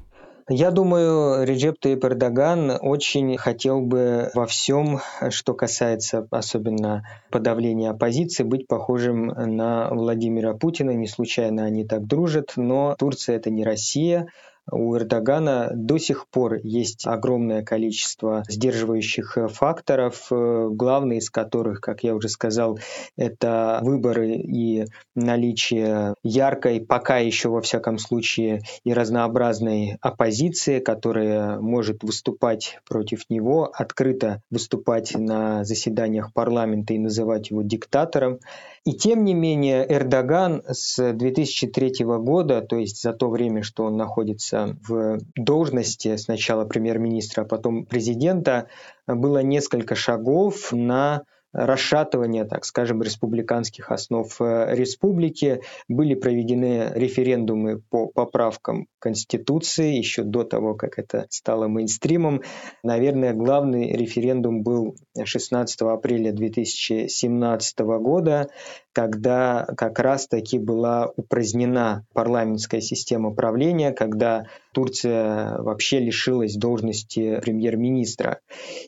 Я 0.50 0.72
думаю, 0.72 1.46
Реджеп 1.46 1.80
Таип 1.80 2.03
Эрдоган 2.03 2.77
очень 2.82 3.38
хотел 3.38 3.80
бы 3.80 4.30
во 4.34 4.46
всем, 4.46 5.00
что 5.30 5.53
касается 5.53 6.27
особенно 6.30 7.08
подавления 7.32 7.92
оппозиции, 7.92 8.44
быть 8.44 8.68
похожим 8.68 9.27
на 9.27 9.88
Владимира 9.89 10.53
Путина. 10.53 10.92
Не 10.92 11.08
случайно 11.08 11.63
они 11.63 11.86
так 11.86 12.06
дружат, 12.08 12.56
но 12.58 12.94
Турция 13.00 13.38
это 13.38 13.50
не 13.50 13.63
Россия 13.63 14.27
у 14.72 14.96
Эрдогана 14.96 15.72
до 15.74 15.98
сих 15.98 16.27
пор 16.27 16.55
есть 16.63 17.05
огромное 17.05 17.63
количество 17.63 18.43
сдерживающих 18.48 19.38
э, 19.38 19.48
факторов, 19.48 20.27
э, 20.32 20.67
главный 20.72 21.17
из 21.17 21.29
которых, 21.29 21.82
как 21.82 22.03
я 22.03 22.15
уже 22.15 22.29
сказал, 22.29 22.79
это 23.17 23.79
выборы 23.84 24.36
и 24.36 24.86
наличие 25.15 26.15
яркой, 26.24 26.82
пока 26.82 27.17
еще 27.17 27.50
во 27.50 27.62
всяком 27.62 27.98
случае, 27.98 28.62
и 28.84 28.93
разнообразной 28.93 29.98
оппозиции, 30.01 30.79
которая 30.79 31.60
может 31.60 32.03
выступать 32.03 32.79
против 32.88 33.29
него, 33.29 33.72
открыто 33.74 34.41
выступать 34.50 35.13
на 35.15 35.63
заседаниях 35.65 36.34
парламента 36.34 36.93
и 36.93 37.00
называть 37.00 37.50
его 37.50 37.62
диктатором. 37.63 38.39
И 38.86 38.92
тем 38.92 39.24
не 39.24 39.34
менее 39.34 39.86
Эрдоган 39.90 40.62
с 40.68 41.13
2003 41.13 42.04
года, 42.04 42.62
то 42.62 42.78
есть 42.78 43.02
за 43.02 43.13
то 43.13 43.30
время, 43.30 43.63
что 43.63 43.86
он 43.86 43.96
находится 43.96 44.75
в 44.86 45.20
должности 45.36 46.18
сначала 46.18 46.66
премьер-министра, 46.66 47.44
а 47.44 47.46
потом 47.46 47.86
президента, 47.86 48.68
было 49.08 49.42
несколько 49.42 49.96
шагов 49.96 50.74
на 50.74 51.24
расшатывания, 51.53 52.45
так 52.45 52.65
скажем, 52.65 53.01
республиканских 53.03 53.91
основ 53.91 54.27
э, 54.41 54.75
республики. 54.75 55.62
Были 55.88 56.15
проведены 56.15 56.91
референдумы 56.95 57.79
по 57.89 58.07
поправкам 58.07 58.88
Конституции 59.00 59.93
еще 59.93 60.24
до 60.24 60.43
того, 60.43 60.74
как 60.74 60.98
это 60.98 61.27
стало 61.29 61.67
мейнстримом. 61.67 62.41
Наверное, 62.83 63.33
главный 63.33 63.91
референдум 63.91 64.63
был 64.63 64.95
16 65.24 65.81
апреля 65.81 66.31
2017 66.31 67.79
года, 67.79 68.50
когда 68.91 69.67
как 69.77 70.00
раз-таки 70.00 70.57
была 70.57 71.12
упразднена 71.15 72.05
парламентская 72.13 72.81
система 72.81 73.31
правления, 73.33 73.91
когда 73.91 74.45
Турция 74.74 75.57
вообще 75.60 76.00
лишилась 76.00 76.55
должности 76.55 77.39
премьер-министра. 77.41 78.39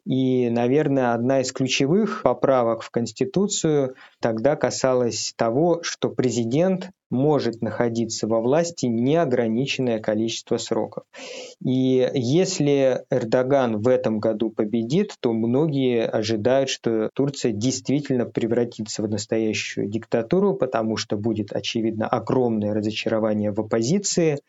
И, 0.03 0.49
наверное, 0.49 1.13
одна 1.13 1.41
из 1.41 1.51
ключевых 1.51 2.23
поправок 2.23 2.54
в 2.63 2.89
Конституцию 2.89 3.95
тогда 4.19 4.55
касалась 4.55 5.33
того, 5.35 5.81
что 5.83 6.09
президент 6.09 6.91
может 7.09 7.61
находиться 7.61 8.27
во 8.27 8.41
власти 8.41 8.87
неограниченное 8.87 9.99
количество 9.99 10.57
сроков. 10.57 11.03
И 11.63 12.09
если 12.13 13.03
Эрдоган 13.09 13.81
в 13.81 13.87
этом 13.87 14.19
году 14.19 14.49
победит, 14.49 15.13
то 15.19 15.33
многие 15.33 16.05
ожидают, 16.05 16.69
что 16.69 17.09
Турция 17.13 17.51
действительно 17.51 18.25
превратится 18.25 19.03
в 19.03 19.09
настоящую 19.09 19.87
диктатуру, 19.87 20.55
потому 20.55 20.97
что 20.97 21.17
будет, 21.17 21.51
очевидно, 21.51 22.07
огромное 22.07 22.73
разочарование 22.73 23.51
в 23.51 23.59
оппозиции– 23.59 24.39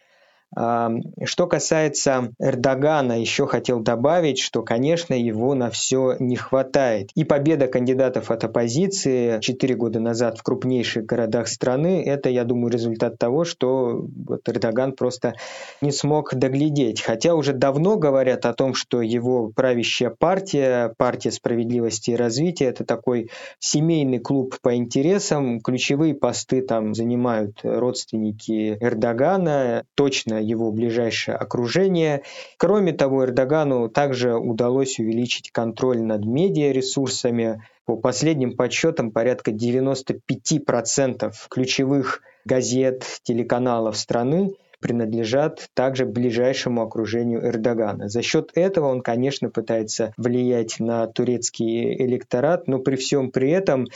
что 0.55 1.47
касается 1.47 2.31
Эрдогана, 2.39 3.21
еще 3.21 3.47
хотел 3.47 3.81
добавить, 3.81 4.39
что, 4.39 4.63
конечно, 4.63 5.15
его 5.15 5.55
на 5.55 5.71
все 5.71 6.17
не 6.19 6.37
хватает. 6.37 7.11
И 7.15 7.25
победа 7.25 7.67
кандидатов 7.67 8.31
от 8.31 8.45
оппозиции 8.45 9.41
4 9.41 9.75
года 9.75 10.01
назад 10.01 10.39
в 10.39 10.43
крупнейших 10.43 11.05
городах 11.05 11.49
страны, 11.49 12.03
это, 12.07 12.31
я 12.31 12.45
думаю, 12.45 12.73
результат 12.73 13.19
того, 13.19 13.45
что 13.45 14.07
вот 14.27 14.49
Эрдоган 14.49 14.93
просто 14.93 15.35
не 15.81 15.93
смог 15.93 16.35
доглядеть. 16.35 17.03
Хотя 17.03 17.35
уже 17.35 17.53
давно 17.53 17.97
говорят 17.97 18.47
о 18.47 18.55
том, 18.55 18.75
что 18.75 19.03
его 19.03 19.51
правящая 19.55 20.11
партия, 20.17 20.95
партия 20.97 21.33
справедливости 21.33 22.13
и 22.13 22.17
развития, 22.17 22.67
это 22.67 22.85
такой 22.85 23.31
семейный 23.59 24.21
клуб 24.21 24.57
по 24.63 24.75
интересам. 24.77 25.61
Ключевые 25.61 26.15
посты 26.15 26.63
там 26.63 26.95
занимают 26.95 27.61
родственники 27.63 28.79
Эрдогана. 28.81 29.85
Точно 29.95 30.36
его 30.39 30.71
ближайшее 30.73 31.37
окружение. 31.37 32.23
Кроме 32.57 32.93
того, 32.93 33.25
Эрдогану 33.25 33.89
также 33.89 34.35
удалось 34.35 34.99
увеличить 34.99 35.51
контроль 35.51 36.01
над 36.01 36.25
медиаресурсами. 36.25 37.63
По 37.85 37.97
последним 37.97 38.57
подсчетам, 38.57 39.11
порядка 39.13 39.53
95% 39.53 41.33
ключевых 41.49 42.23
газет, 42.45 43.05
телеканалов 43.23 43.97
страны 43.97 44.55
принадлежат 44.81 45.69
также 45.75 46.05
ближайшему 46.05 46.83
окружению 46.83 47.45
Эрдогана. 47.45 48.09
За 48.09 48.23
счет 48.23 48.51
этого 48.55 48.87
он, 48.87 49.01
конечно, 49.01 49.51
пытается 49.51 50.13
влиять 50.17 50.79
на 50.79 51.07
турецкий 51.07 51.95
электорат, 51.95 52.69
но 52.69 52.79
при 52.79 52.97
всем 52.97 53.31
при 53.31 53.51
этом 53.51 53.87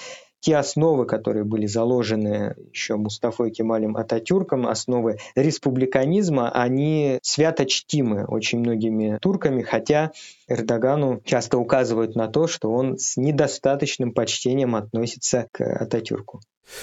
те 0.40 0.56
основы, 0.56 1.06
которые 1.06 1.44
были 1.44 1.66
заложены 1.66 2.56
еще 2.72 2.96
Мустафой 2.96 3.50
Кемалем 3.50 3.96
Ататюрком, 3.96 4.66
основы 4.66 5.18
республиканизма, 5.34 6.50
они 6.50 7.18
свято 7.22 7.66
чтимы 7.66 8.24
очень 8.24 8.60
многими 8.60 9.18
турками, 9.20 9.62
хотя 9.62 10.12
Эрдогану 10.48 11.20
часто 11.24 11.58
указывают 11.58 12.16
на 12.16 12.28
то, 12.28 12.46
что 12.46 12.70
он 12.70 12.98
с 12.98 13.16
недостаточным 13.16 14.12
почтением 14.12 14.74
относится 14.74 15.46
к 15.52 15.62
Ататюрку. 15.62 16.40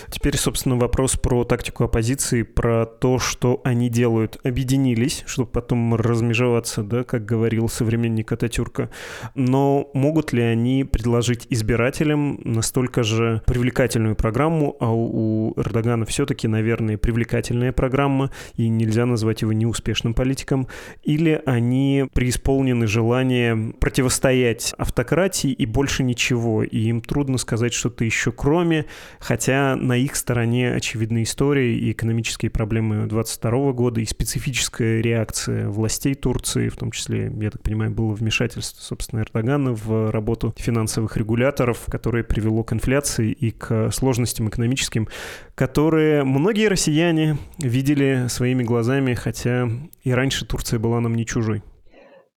Теперь, 0.10 0.38
собственно, 0.38 0.76
вопрос 0.76 1.16
про 1.16 1.44
тактику 1.44 1.84
оппозиции, 1.84 2.44
про 2.44 2.86
то, 2.86 3.20
что 3.20 3.62
они 3.64 3.90
делают. 3.90 4.40
Объединились, 4.44 5.24
чтобы 5.26 5.50
потом 5.52 5.96
размежеваться, 5.96 6.84
да, 6.84 7.04
как 7.04 7.26
говорил 7.26 7.70
современник 7.70 8.32
Ататюрка. 8.32 8.90
Но 9.36 9.90
могут 9.94 10.34
ли 10.34 10.42
они 10.42 10.84
предложить 10.84 11.48
избирателям 11.50 12.40
настолько 12.44 13.04
же 13.04 13.42
привлекательную 13.46 14.16
программу, 14.16 14.76
а 14.80 14.92
у 14.94 15.54
Эрдогана 15.58 16.06
все-таки, 16.06 16.48
наверное, 16.48 16.98
привлекательная 16.98 17.72
программа, 17.72 18.32
и 18.56 18.68
нельзя 18.68 19.06
назвать 19.06 19.42
его 19.42 19.54
неуспешным 19.54 20.14
политиком, 20.14 20.68
или 21.04 21.42
они 21.46 22.06
преисполнены 22.14 22.88
желания 22.88 23.74
противостоять 23.80 24.74
автократии 24.78 25.52
и 25.52 25.66
больше 25.66 26.04
ничего, 26.04 26.64
и 26.64 26.78
им 26.78 27.02
трудно 27.02 27.38
сказать 27.38 27.74
что-то 27.74 28.04
еще 28.04 28.32
кроме, 28.32 28.86
хотя 29.20 29.77
на 29.78 29.98
их 29.98 30.16
стороне 30.16 30.74
очевидные 30.74 31.24
истории 31.24 31.78
и 31.78 31.92
экономические 31.92 32.52
проблемы 32.52 33.08
22 33.08 33.72
года, 33.74 34.02
и 34.02 34.06
специфическая 34.06 35.02
реакция 35.02 35.70
властей 35.70 36.16
Турции, 36.16 36.70
в 36.70 36.76
том 36.76 36.92
числе, 36.92 37.32
я 37.40 37.52
так 37.52 37.62
понимаю, 37.62 37.92
было 37.92 38.14
вмешательство, 38.14 38.82
собственно, 38.82 39.22
Эрдогана 39.22 39.74
в 39.74 40.12
работу 40.12 40.54
финансовых 40.58 41.18
регуляторов, 41.18 41.86
которое 41.90 42.24
привело 42.24 42.64
к 42.64 42.74
инфляции 42.74 43.32
и 43.32 43.52
к 43.52 43.92
сложностям 43.92 44.50
экономическим, 44.50 45.08
которые 45.56 46.24
многие 46.24 46.68
россияне 46.68 47.38
видели 47.60 48.26
своими 48.30 48.64
глазами, 48.64 49.14
хотя 49.14 49.70
и 50.04 50.12
раньше 50.12 50.46
Турция 50.46 50.80
была 50.80 51.00
нам 51.00 51.16
не 51.16 51.26
чужой. 51.26 51.64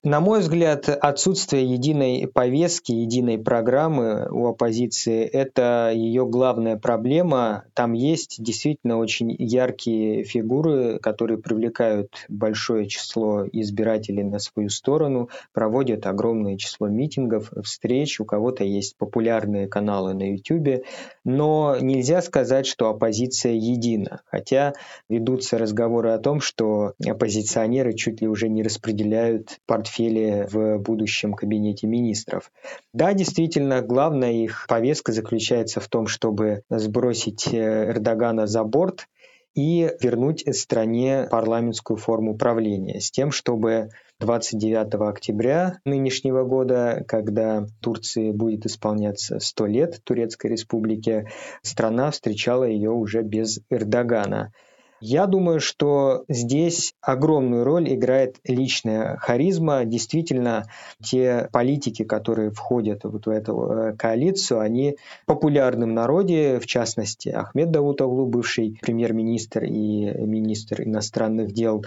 На 0.02 0.20
мой 0.20 0.40
взгляд, 0.40 0.88
отсутствие 0.88 1.66
единой 1.66 2.26
повестки, 2.26 2.90
единой 2.90 3.36
программы 3.36 4.28
у 4.30 4.46
оппозиции– 4.46 5.24
это 5.32 5.92
ее 5.94 6.24
главная 6.24 6.78
проблема. 6.78 7.64
Там 7.74 7.92
есть 7.92 8.42
действительно 8.42 8.96
очень 8.96 9.30
яркие 9.38 10.24
фигуры, 10.24 10.98
которые 11.00 11.36
привлекают 11.36 12.24
большое 12.30 12.86
число 12.88 13.44
избирателей 13.52 14.22
на 14.22 14.38
свою 14.38 14.70
сторону, 14.70 15.28
проводят 15.52 16.06
огромное 16.06 16.56
число 16.56 16.88
митингов, 16.88 17.52
встреч. 17.62 18.20
У 18.20 18.24
кого-то 18.24 18.64
есть 18.64 18.96
популярные 18.96 19.68
каналы 19.68 20.14
на 20.14 20.32
YouTube, 20.32 20.82
но 21.26 21.76
нельзя 21.78 22.22
сказать, 22.22 22.64
что 22.64 22.88
оппозиция 22.88 23.52
едина. 23.52 24.22
Хотя 24.24 24.72
ведутся 25.10 25.58
разговоры 25.58 26.12
о 26.12 26.18
том, 26.18 26.40
что 26.40 26.94
оппозиционеры 27.06 27.92
чуть 27.92 28.22
ли 28.22 28.28
уже 28.28 28.48
не 28.48 28.62
распределяют 28.62 29.58
портфель 29.66 29.89
портфели 29.90 30.46
в 30.50 30.78
будущем 30.78 31.34
кабинете 31.34 31.86
министров. 31.86 32.50
Да, 32.92 33.12
действительно, 33.12 33.82
главная 33.82 34.32
их 34.32 34.66
повестка 34.68 35.12
заключается 35.12 35.80
в 35.80 35.88
том, 35.88 36.06
чтобы 36.06 36.62
сбросить 36.70 37.52
э, 37.52 37.90
Эрдогана 37.90 38.46
за 38.46 38.62
борт 38.64 39.06
и 39.54 39.90
вернуть 40.00 40.44
стране 40.56 41.26
парламентскую 41.30 41.96
форму 41.96 42.36
правления 42.36 43.00
с 43.00 43.10
тем, 43.10 43.32
чтобы 43.32 43.88
29 44.20 44.94
октября 45.08 45.80
нынешнего 45.84 46.44
года, 46.44 47.04
когда 47.08 47.66
Турции 47.80 48.30
будет 48.30 48.66
исполняться 48.66 49.40
100 49.40 49.66
лет 49.66 50.00
Турецкой 50.04 50.52
республики, 50.52 51.28
страна 51.62 52.12
встречала 52.12 52.64
ее 52.64 52.90
уже 52.90 53.22
без 53.22 53.60
Эрдогана. 53.70 54.52
Я 55.00 55.26
думаю, 55.26 55.60
что 55.60 56.24
здесь 56.28 56.94
огромную 57.00 57.64
роль 57.64 57.92
играет 57.92 58.36
личная 58.44 59.16
харизма. 59.16 59.84
Действительно, 59.84 60.66
те 61.02 61.48
политики, 61.52 62.04
которые 62.04 62.50
входят 62.50 63.04
вот 63.04 63.26
в 63.26 63.30
эту 63.30 63.70
э, 63.70 63.96
коалицию, 63.96 64.60
они 64.60 64.96
в 65.26 65.94
народе, 65.94 66.60
в 66.60 66.66
частности, 66.66 67.30
Ахмед 67.30 67.70
Давутоглу, 67.70 68.26
бывший 68.26 68.78
премьер-министр 68.82 69.64
и 69.64 70.12
министр 70.18 70.82
иностранных 70.82 71.52
дел, 71.52 71.84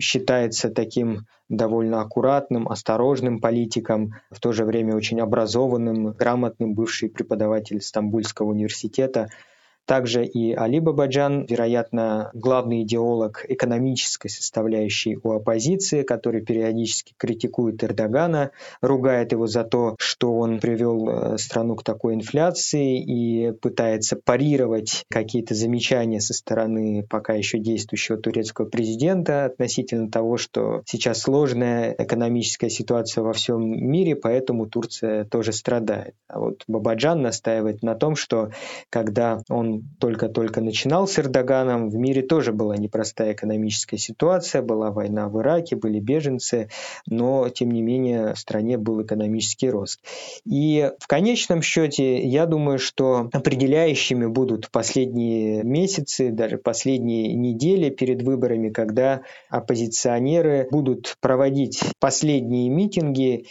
считается 0.00 0.68
таким 0.68 1.26
довольно 1.48 2.00
аккуратным, 2.00 2.68
осторожным 2.68 3.40
политиком, 3.40 4.14
в 4.30 4.40
то 4.40 4.52
же 4.52 4.64
время 4.64 4.96
очень 4.96 5.20
образованным, 5.20 6.12
грамотным, 6.12 6.74
бывший 6.74 7.08
преподаватель 7.08 7.80
Стамбульского 7.80 8.50
университета. 8.50 9.28
Также 9.86 10.24
и 10.26 10.52
Али 10.52 10.80
Бабаджан, 10.80 11.46
вероятно, 11.48 12.30
главный 12.34 12.82
идеолог 12.82 13.46
экономической 13.48 14.28
составляющей 14.28 15.16
у 15.22 15.30
оппозиции, 15.30 16.02
который 16.02 16.42
периодически 16.42 17.14
критикует 17.16 17.82
Эрдогана, 17.84 18.50
ругает 18.80 19.30
его 19.30 19.46
за 19.46 19.62
то, 19.62 19.94
что 20.00 20.36
он 20.38 20.58
привел 20.58 21.08
э, 21.08 21.38
страну 21.38 21.76
к 21.76 21.84
такой 21.84 22.14
инфляции 22.14 23.00
и 23.00 23.52
пытается 23.52 24.16
парировать 24.16 25.04
какие-то 25.08 25.54
замечания 25.54 26.20
со 26.20 26.34
стороны 26.34 27.06
пока 27.08 27.34
еще 27.34 27.60
действующего 27.60 28.18
турецкого 28.18 28.66
президента 28.66 29.44
относительно 29.44 30.10
того, 30.10 30.36
что 30.36 30.82
сейчас 30.86 31.20
сложная 31.20 31.94
экономическая 31.96 32.70
ситуация 32.70 33.22
во 33.22 33.32
всем 33.32 33.62
мире, 33.62 34.16
поэтому 34.16 34.66
Турция 34.66 35.24
тоже 35.24 35.52
страдает. 35.52 36.14
А 36.26 36.40
вот 36.40 36.64
Бабаджан 36.66 37.22
настаивает 37.22 37.84
на 37.84 37.94
том, 37.94 38.16
что 38.16 38.50
когда 38.90 39.42
он 39.48 39.75
только-только 39.98 40.60
начинал 40.60 41.06
с 41.06 41.18
Эрдоганом, 41.18 41.88
в 41.88 41.96
мире 41.96 42.22
тоже 42.22 42.52
была 42.52 42.76
непростая 42.76 43.32
экономическая 43.32 43.98
ситуация, 43.98 44.62
была 44.62 44.90
война 44.90 45.28
в 45.28 45.40
Ираке, 45.40 45.76
были 45.76 46.00
беженцы, 46.00 46.68
но, 47.06 47.48
тем 47.48 47.70
не 47.70 47.82
менее, 47.82 48.34
в 48.34 48.38
стране 48.38 48.78
был 48.78 49.02
экономический 49.02 49.70
рост. 49.70 50.00
И 50.44 50.90
в 50.98 51.06
конечном 51.06 51.62
счете, 51.62 52.22
я 52.22 52.46
думаю, 52.46 52.78
что 52.78 53.28
определяющими 53.32 54.26
будут 54.26 54.70
последние 54.70 55.62
месяцы, 55.62 56.30
даже 56.30 56.58
последние 56.58 57.34
недели 57.34 57.90
перед 57.90 58.22
выборами, 58.22 58.70
когда 58.70 59.22
оппозиционеры 59.48 60.68
будут 60.70 61.16
проводить 61.20 61.82
последние 62.00 62.68
митинги 62.68 63.46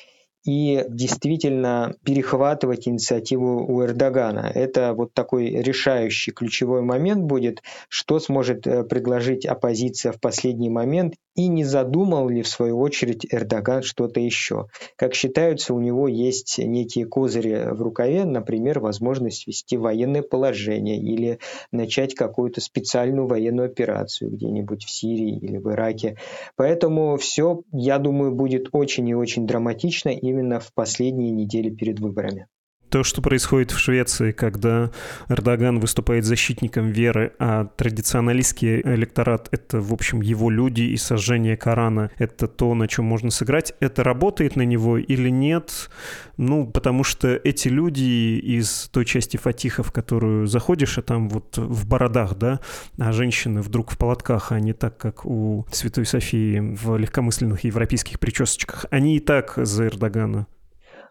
и 0.45 0.85
действительно 0.87 1.95
перехватывать 2.03 2.87
инициативу 2.87 3.65
у 3.67 3.83
Эрдогана. 3.83 4.51
Это 4.53 4.93
вот 4.93 5.13
такой 5.13 5.49
решающий 5.49 6.31
ключевой 6.31 6.81
момент 6.81 7.23
будет, 7.23 7.63
что 7.89 8.19
сможет 8.19 8.67
э, 8.67 8.83
предложить 8.83 9.45
оппозиция 9.45 10.11
в 10.11 10.19
последний 10.19 10.69
момент 10.69 11.15
и 11.35 11.47
не 11.47 11.63
задумал 11.63 12.29
ли 12.29 12.41
в 12.41 12.47
свою 12.47 12.79
очередь 12.79 13.25
Эрдоган 13.29 13.83
что-то 13.83 14.19
еще. 14.19 14.67
Как 14.95 15.13
считаются, 15.13 15.73
у 15.73 15.79
него 15.79 16.07
есть 16.07 16.57
некие 16.57 17.05
козыри 17.05 17.73
в 17.73 17.81
рукаве, 17.81 18.25
например, 18.25 18.79
возможность 18.79 19.45
ввести 19.45 19.77
военное 19.77 20.21
положение 20.21 20.97
или 20.97 21.39
начать 21.71 22.15
какую-то 22.15 22.61
специальную 22.61 23.27
военную 23.27 23.67
операцию 23.67 24.31
где-нибудь 24.31 24.85
в 24.85 24.89
Сирии 24.89 25.37
или 25.37 25.57
в 25.57 25.69
Ираке. 25.71 26.17
Поэтому 26.55 27.17
все, 27.17 27.61
я 27.71 27.99
думаю, 27.99 28.33
будет 28.33 28.69
очень 28.71 29.07
и 29.09 29.15
очень 29.15 29.45
драматично 29.45 30.09
именно 30.09 30.59
в 30.59 30.73
последние 30.73 31.31
недели 31.31 31.69
перед 31.69 31.99
выборами. 31.99 32.47
То, 32.95 33.03
что 33.03 33.21
происходит 33.21 33.71
в 33.71 33.77
Швеции, 33.77 34.31
когда 34.31 34.89
Эрдоган 35.27 35.81
выступает 35.81 36.23
защитником 36.23 36.91
веры, 36.91 37.33
а 37.39 37.65
традиционалистский 37.65 38.79
электорат— 38.79 39.49
это, 39.51 39.81
в 39.81 39.91
общем, 39.91 40.21
его 40.21 40.49
люди 40.49 40.83
и 40.83 40.95
сожжение 40.95 41.57
Корана— 41.57 42.09
это 42.17 42.47
то, 42.47 42.73
на 42.73 42.87
чем 42.87 43.03
можно 43.03 43.31
сыграть, 43.31 43.73
это 43.81 44.01
работает 44.01 44.55
на 44.55 44.61
него 44.61 44.97
или 44.97 45.27
нет? 45.27 45.89
Ну, 46.37 46.65
потому 46.67 47.03
что 47.03 47.37
эти 47.43 47.67
люди 47.67 48.39
из 48.39 48.87
той 48.93 49.03
части 49.03 49.35
Фатиха, 49.35 49.83
в 49.83 49.91
которую 49.91 50.47
заходишь, 50.47 50.97
а 50.97 51.01
там 51.01 51.27
вот 51.27 51.57
в 51.57 51.85
бородах, 51.85 52.37
да, 52.37 52.61
а 52.97 53.11
женщины 53.11 53.61
вдруг 53.61 53.91
в 53.91 53.97
полотках, 53.97 54.53
а 54.53 54.59
не 54.61 54.71
так, 54.71 54.97
как 54.97 55.25
у 55.25 55.65
Святой 55.69 56.05
Софии 56.05 56.59
в 56.59 56.95
легкомысленных 56.95 57.65
европейских 57.65 58.21
причесочках, 58.21 58.85
они 58.89 59.17
и 59.17 59.19
так 59.19 59.51
за 59.57 59.87
Эрдогана. 59.87 60.47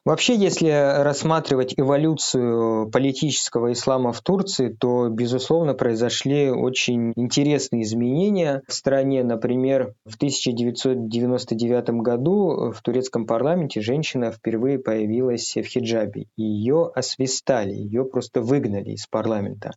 Вообще, 0.04 0.34
если 0.36 0.68
рассматривать 1.02 1.72
эволюцию 1.78 2.90
политического 2.90 3.72
ислама 3.72 4.12
в 4.12 4.20
Турции, 4.20 4.68
то, 4.68 5.08
безусловно, 5.08 5.72
произошли 5.72 6.50
очень 6.50 7.14
интересные 7.16 7.84
изменения 7.84 8.60
в 8.68 8.74
стране. 8.74 9.24
Например, 9.24 9.94
в 10.04 10.16
1999 10.16 11.88
году 12.02 12.70
в 12.72 12.82
турецком 12.82 13.26
парламенте 13.26 13.80
женщина 13.80 14.30
впервые 14.30 14.78
появилась 14.78 15.56
в 15.56 15.62
хиджабе. 15.62 16.26
Ее 16.36 16.90
освистали, 16.94 17.72
ее 17.72 18.04
просто 18.04 18.42
выгнали 18.42 18.90
из 18.90 19.06
парламента. 19.06 19.72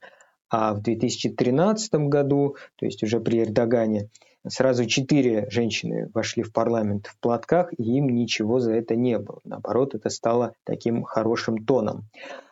а 0.50 0.74
в 0.74 0.82
2013 0.82 1.94
году, 2.10 2.56
то 2.78 2.86
есть 2.86 3.02
уже 3.04 3.20
при 3.20 3.44
Эрдогане, 3.44 4.10
сразу 4.50 4.86
четыре 4.86 5.48
женщины 5.50 6.10
вошли 6.14 6.44
в 6.44 6.52
парламент 6.52 7.08
в 7.08 7.20
платках, 7.20 7.72
и 7.78 7.84
им 7.84 8.10
ничего 8.10 8.60
за 8.60 8.74
это 8.74 8.96
не 8.96 9.18
было. 9.20 9.40
Наоборот, 9.44 9.96
это 9.96 10.10
стало 10.10 10.54
таким 10.64 11.04
хорошим 11.04 11.66
тоном. 11.66 12.06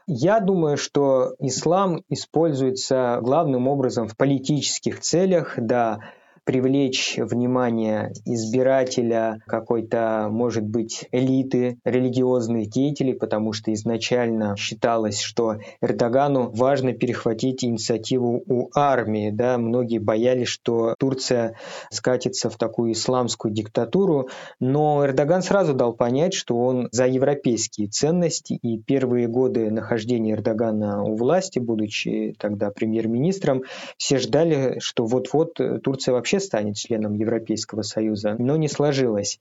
Я 0.08 0.40
думаю, 0.40 0.78
что 0.78 1.34
ислам 1.40 2.04
используется 2.10 3.20
главным 3.22 3.68
образом 3.68 4.08
в 4.08 4.16
политических 4.16 5.00
целях, 5.00 5.56
да, 5.58 6.00
привлечь 6.46 7.16
внимание 7.18 8.14
избирателя 8.24 9.42
какой-то, 9.48 10.28
может 10.32 10.64
быть, 10.64 11.08
элиты 11.12 11.80
религиозных 11.84 12.70
деятелей, 12.70 13.14
потому 13.14 13.52
что 13.52 13.74
изначально 13.74 14.56
считалось, 14.56 15.20
что 15.20 15.58
Эрдогану 15.82 16.52
важно 16.52 16.94
перехватить 16.94 17.66
инициативу 17.66 18.44
у 18.48 18.70
армии. 18.76 19.32
Да? 19.32 19.58
Многие 19.58 19.98
боялись, 19.98 20.48
что 20.48 20.96
Турция 21.00 21.56
скатится 21.90 22.50
в 22.50 22.58
такую 22.58 22.94
исламскую 22.94 23.52
диктатуру, 23.52 24.30
но 24.60 25.04
Эрдоган 25.04 25.42
сразу 25.42 25.74
дал 25.74 25.94
понять, 25.94 26.36
что 26.36 26.58
он 26.58 26.90
за 26.92 27.08
европейские 27.08 27.88
ценности, 27.88 28.54
и 28.54 28.78
первые 28.78 29.28
годы 29.28 29.72
нахождения 29.72 30.34
Эрдогана 30.34 31.04
у 31.04 31.16
власти, 31.16 31.58
будучи 31.58 32.36
тогда 32.38 32.70
премьер-министром, 32.70 33.64
все 33.98 34.20
ждали, 34.20 34.78
что 34.80 35.06
вот-вот 35.06 35.60
Турция 35.84 36.14
вообще 36.14 36.35
вообще 36.36 36.40
станет 36.40 36.76
членом 36.76 37.14
Европейского 37.14 37.82
Союза, 37.82 38.36
но 38.38 38.58
не 38.58 38.68
сложилось. 38.68 39.40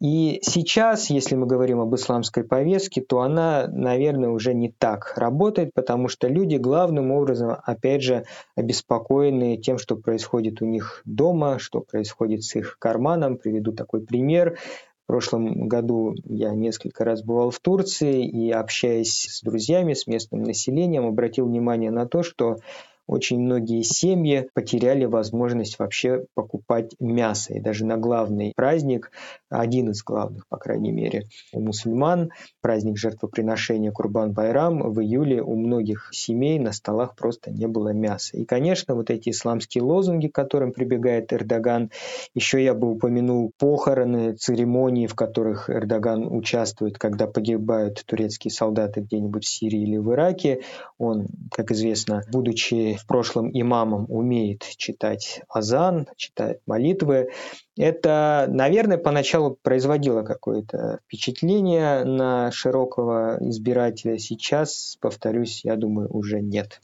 И 0.00 0.40
сейчас, 0.42 1.10
если 1.10 1.34
мы 1.34 1.46
говорим 1.46 1.80
об 1.80 1.94
исламской 1.94 2.44
повестке, 2.44 3.00
то 3.00 3.20
она, 3.20 3.66
наверное, 3.68 4.30
уже 4.30 4.54
не 4.54 4.70
так 4.70 5.14
работает, 5.16 5.72
потому 5.74 6.08
что 6.08 6.28
люди 6.28 6.56
главным 6.56 7.10
образом, 7.12 7.56
опять 7.64 8.02
же, 8.02 8.24
обеспокоены 8.56 9.56
тем, 9.56 9.78
что 9.78 9.96
происходит 9.96 10.62
у 10.62 10.66
них 10.66 11.02
дома, 11.04 11.58
что 11.58 11.80
происходит 11.80 12.42
с 12.44 12.56
их 12.56 12.76
карманом. 12.78 13.36
Приведу 13.36 13.72
такой 13.72 14.00
пример. 14.00 14.58
В 15.04 15.10
прошлом 15.10 15.68
году 15.68 16.14
я 16.24 16.50
несколько 16.50 17.02
раз 17.02 17.22
бывал 17.22 17.50
в 17.50 17.58
Турции 17.60 18.26
и, 18.26 18.50
общаясь 18.50 19.26
с 19.30 19.40
друзьями, 19.40 19.94
с 19.94 20.06
местным 20.06 20.42
населением, 20.42 21.06
обратил 21.06 21.46
внимание 21.46 21.90
на 21.90 22.06
то, 22.06 22.22
что 22.22 22.58
очень 23.08 23.40
многие 23.40 23.82
семьи 23.82 24.48
потеряли 24.52 25.06
возможность 25.06 25.78
вообще 25.78 26.26
покупать 26.34 26.94
мясо. 27.00 27.54
И 27.54 27.60
даже 27.60 27.86
на 27.86 27.96
главный 27.96 28.52
праздник, 28.54 29.10
один 29.48 29.90
из 29.90 30.04
главных, 30.04 30.46
по 30.46 30.58
крайней 30.58 30.92
мере, 30.92 31.24
у 31.52 31.60
мусульман, 31.60 32.30
праздник 32.60 32.98
жертвоприношения 32.98 33.90
Курбан-Байрам, 33.90 34.90
в 34.90 35.00
июле 35.00 35.42
у 35.42 35.56
многих 35.56 36.10
семей 36.12 36.58
на 36.58 36.72
столах 36.72 37.16
просто 37.16 37.50
не 37.50 37.66
было 37.66 37.94
мяса. 37.94 38.36
И, 38.36 38.44
конечно, 38.44 38.94
вот 38.94 39.10
эти 39.10 39.30
исламские 39.30 39.82
лозунги, 39.84 40.28
к 40.28 40.34
которым 40.34 40.72
прибегает 40.72 41.32
Эрдоган, 41.32 41.90
еще 42.34 42.62
я 42.62 42.74
бы 42.74 42.90
упомянул 42.90 43.52
похороны, 43.58 44.34
церемонии, 44.34 45.06
в 45.06 45.14
которых 45.14 45.70
Эрдоган 45.70 46.26
участвует, 46.30 46.98
когда 46.98 47.26
погибают 47.26 48.04
турецкие 48.04 48.52
солдаты 48.52 49.00
где-нибудь 49.00 49.44
в 49.44 49.48
Сирии 49.48 49.82
или 49.82 49.96
в 49.96 50.12
Ираке. 50.12 50.60
Он, 50.98 51.26
как 51.50 51.70
известно, 51.72 52.22
будучи 52.30 52.97
в 52.98 53.06
прошлом 53.06 53.50
имамом 53.52 54.06
умеет 54.08 54.62
читать 54.76 55.42
азан, 55.48 56.08
читает 56.16 56.60
молитвы. 56.66 57.30
Это, 57.76 58.46
наверное, 58.48 58.98
поначалу 58.98 59.56
производило 59.62 60.22
какое-то 60.22 60.98
впечатление 61.04 62.04
на 62.04 62.50
широкого 62.50 63.38
избирателя. 63.40 64.18
Сейчас, 64.18 64.98
повторюсь, 65.00 65.64
я 65.64 65.76
думаю, 65.76 66.08
уже 66.12 66.40
нет. 66.40 66.80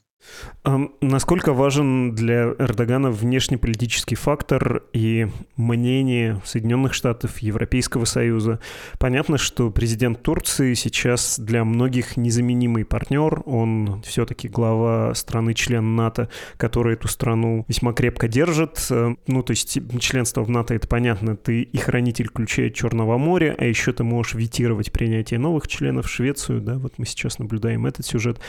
Насколько 1.01 1.53
важен 1.53 2.15
для 2.15 2.53
Эрдогана 2.57 3.11
внешнеполитический 3.11 4.17
фактор 4.17 4.83
и 4.93 5.27
мнение 5.57 6.41
Соединенных 6.43 6.95
Штатов, 6.95 7.37
Европейского 7.39 8.05
Союза? 8.05 8.59
Понятно, 8.97 9.37
что 9.37 9.69
президент 9.69 10.23
Турции 10.23 10.73
сейчас 10.73 11.37
для 11.37 11.63
многих 11.63 12.17
незаменимый 12.17 12.83
партнер. 12.83 13.43
Он 13.45 14.01
все-таки 14.03 14.47
глава 14.47 15.13
страны-член 15.13 15.95
НАТО, 15.95 16.29
который 16.57 16.95
эту 16.95 17.07
страну 17.07 17.63
весьма 17.67 17.93
крепко 17.93 18.27
держит. 18.27 18.87
Э, 18.89 19.15
ну, 19.27 19.43
то 19.43 19.51
есть 19.51 19.77
членство 19.99 20.43
в 20.43 20.49
НАТО, 20.49 20.73
это 20.73 20.87
понятно, 20.87 21.35
ты 21.35 21.61
и 21.61 21.77
хранитель 21.77 22.29
ключей 22.29 22.71
Черного 22.71 23.19
моря, 23.19 23.55
а 23.59 23.65
еще 23.65 23.93
ты 23.93 24.03
можешь 24.03 24.33
витировать 24.33 24.91
принятие 24.91 25.39
новых 25.39 25.67
членов 25.67 26.09
Швецию, 26.09 26.61
да, 26.61 26.79
вот 26.79 26.93
мы 26.97 27.05
сейчас 27.05 27.37
наблюдаем 27.37 27.85
этот 27.85 28.05
сюжет. 28.05 28.39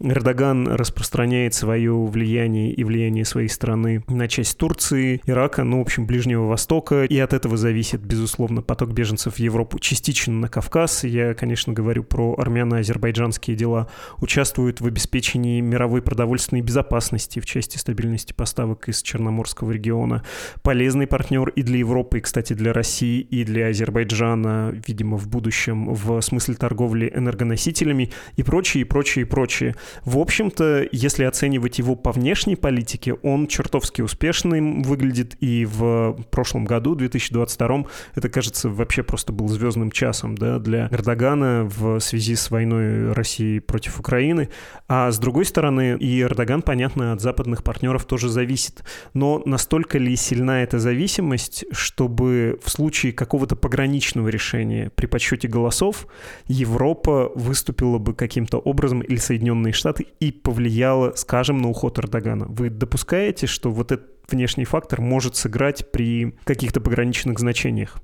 Эрдоган 0.00 0.66
распространяет 0.66 1.19
распространяет 1.20 1.52
свое 1.52 1.92
влияние 1.92 2.72
и 2.72 2.82
влияние 2.82 3.26
своей 3.26 3.48
страны 3.48 4.02
на 4.08 4.26
часть 4.26 4.56
Турции, 4.56 5.20
Ирака, 5.26 5.64
ну, 5.64 5.78
в 5.78 5.82
общем, 5.82 6.06
Ближнего 6.06 6.46
Востока, 6.46 7.04
и 7.04 7.18
от 7.18 7.34
этого 7.34 7.58
зависит, 7.58 8.00
безусловно, 8.00 8.62
поток 8.62 8.92
беженцев 8.92 9.34
в 9.34 9.38
Европу, 9.38 9.78
частично 9.78 10.32
на 10.32 10.48
Кавказ. 10.48 11.04
Я, 11.04 11.34
конечно, 11.34 11.74
говорю 11.74 12.04
про 12.04 12.34
армяно-азербайджанские 12.38 13.54
дела, 13.54 13.88
участвуют 14.18 14.80
в 14.80 14.86
обеспечении 14.86 15.60
мировой 15.60 16.00
продовольственной 16.00 16.62
безопасности 16.62 17.38
в 17.38 17.44
части 17.44 17.76
стабильности 17.76 18.32
поставок 18.32 18.88
из 18.88 19.02
Черноморского 19.02 19.72
региона. 19.72 20.22
Полезный 20.62 21.06
партнер 21.06 21.50
и 21.50 21.62
для 21.62 21.78
Европы, 21.78 22.18
и, 22.18 22.20
кстати, 22.22 22.54
для 22.54 22.72
России, 22.72 23.20
и 23.20 23.44
для 23.44 23.66
Азербайджана, 23.68 24.74
видимо, 24.86 25.18
в 25.18 25.28
будущем 25.28 25.92
в 25.92 26.18
смысле 26.22 26.54
торговли 26.54 27.12
энергоносителями 27.14 28.10
и 28.36 28.42
прочее, 28.42 28.82
и 28.82 28.84
прочее, 28.84 29.26
и 29.26 29.28
прочее. 29.28 29.74
В 30.04 30.16
общем-то, 30.16 30.88
если 31.00 31.24
оценивать 31.24 31.78
его 31.78 31.96
по 31.96 32.12
внешней 32.12 32.56
политике, 32.56 33.14
он 33.14 33.46
чертовски 33.46 34.02
успешным 34.02 34.82
выглядит, 34.82 35.36
и 35.40 35.64
в 35.64 36.16
прошлом 36.30 36.64
году, 36.64 36.94
2022, 36.94 37.84
это, 38.14 38.28
кажется, 38.28 38.68
вообще 38.68 39.02
просто 39.02 39.32
был 39.32 39.48
звездным 39.48 39.90
часом 39.90 40.36
да, 40.36 40.58
для 40.58 40.88
Эрдогана 40.90 41.64
в 41.64 42.00
связи 42.00 42.34
с 42.34 42.50
войной 42.50 43.12
России 43.12 43.60
против 43.60 43.98
Украины. 43.98 44.50
А 44.88 45.10
с 45.10 45.18
другой 45.18 45.46
стороны, 45.46 45.96
и 45.98 46.20
Эрдоган, 46.20 46.62
понятно, 46.62 47.12
от 47.12 47.20
западных 47.20 47.64
партнеров 47.64 48.04
тоже 48.04 48.28
зависит. 48.28 48.84
Но 49.14 49.42
настолько 49.46 49.98
ли 49.98 50.14
сильна 50.16 50.62
эта 50.62 50.78
зависимость, 50.78 51.64
чтобы 51.72 52.58
в 52.62 52.70
случае 52.70 53.12
какого-то 53.12 53.56
пограничного 53.56 54.28
решения 54.28 54.90
при 54.94 55.06
подсчете 55.06 55.48
голосов 55.48 56.06
Европа 56.46 57.32
выступила 57.34 57.98
бы 57.98 58.14
каким-то 58.14 58.58
образом 58.58 59.00
или 59.00 59.16
Соединенные 59.16 59.72
Штаты 59.72 60.06
и 60.20 60.30
повлияла 60.30 60.89
повлияло, 60.90 61.12
скажем, 61.16 61.58
на 61.58 61.68
уход 61.68 61.98
Эрдогана. 61.98 62.46
Вы 62.48 62.70
допускаете, 62.70 63.46
что 63.46 63.70
вот 63.70 63.92
этот 63.92 64.08
внешний 64.28 64.64
фактор 64.64 65.00
может 65.00 65.36
сыграть 65.36 65.90
при 65.90 66.36
каких-то 66.44 66.80
пограничных 66.80 67.38
значениях? 67.38 67.96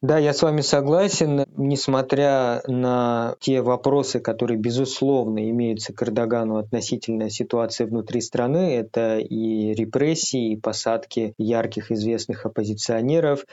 Да, 0.00 0.16
я 0.16 0.32
с 0.32 0.42
вами 0.42 0.60
согласен. 0.60 1.44
Несмотря 1.56 2.62
на 2.68 3.34
те 3.40 3.62
вопросы, 3.62 4.20
которые, 4.20 4.56
безусловно, 4.56 5.50
имеются 5.50 5.92
к 5.92 6.00
Эрдогану 6.04 6.56
относительно 6.56 7.30
ситуации 7.30 7.84
внутри 7.84 8.20
страны, 8.20 8.76
это 8.76 9.18
и 9.18 9.74
репрессии, 9.74 10.52
и 10.52 10.56
посадки 10.56 11.34
ярких 11.36 11.90
известных 11.90 12.46
оппозиционеров, 12.46 13.44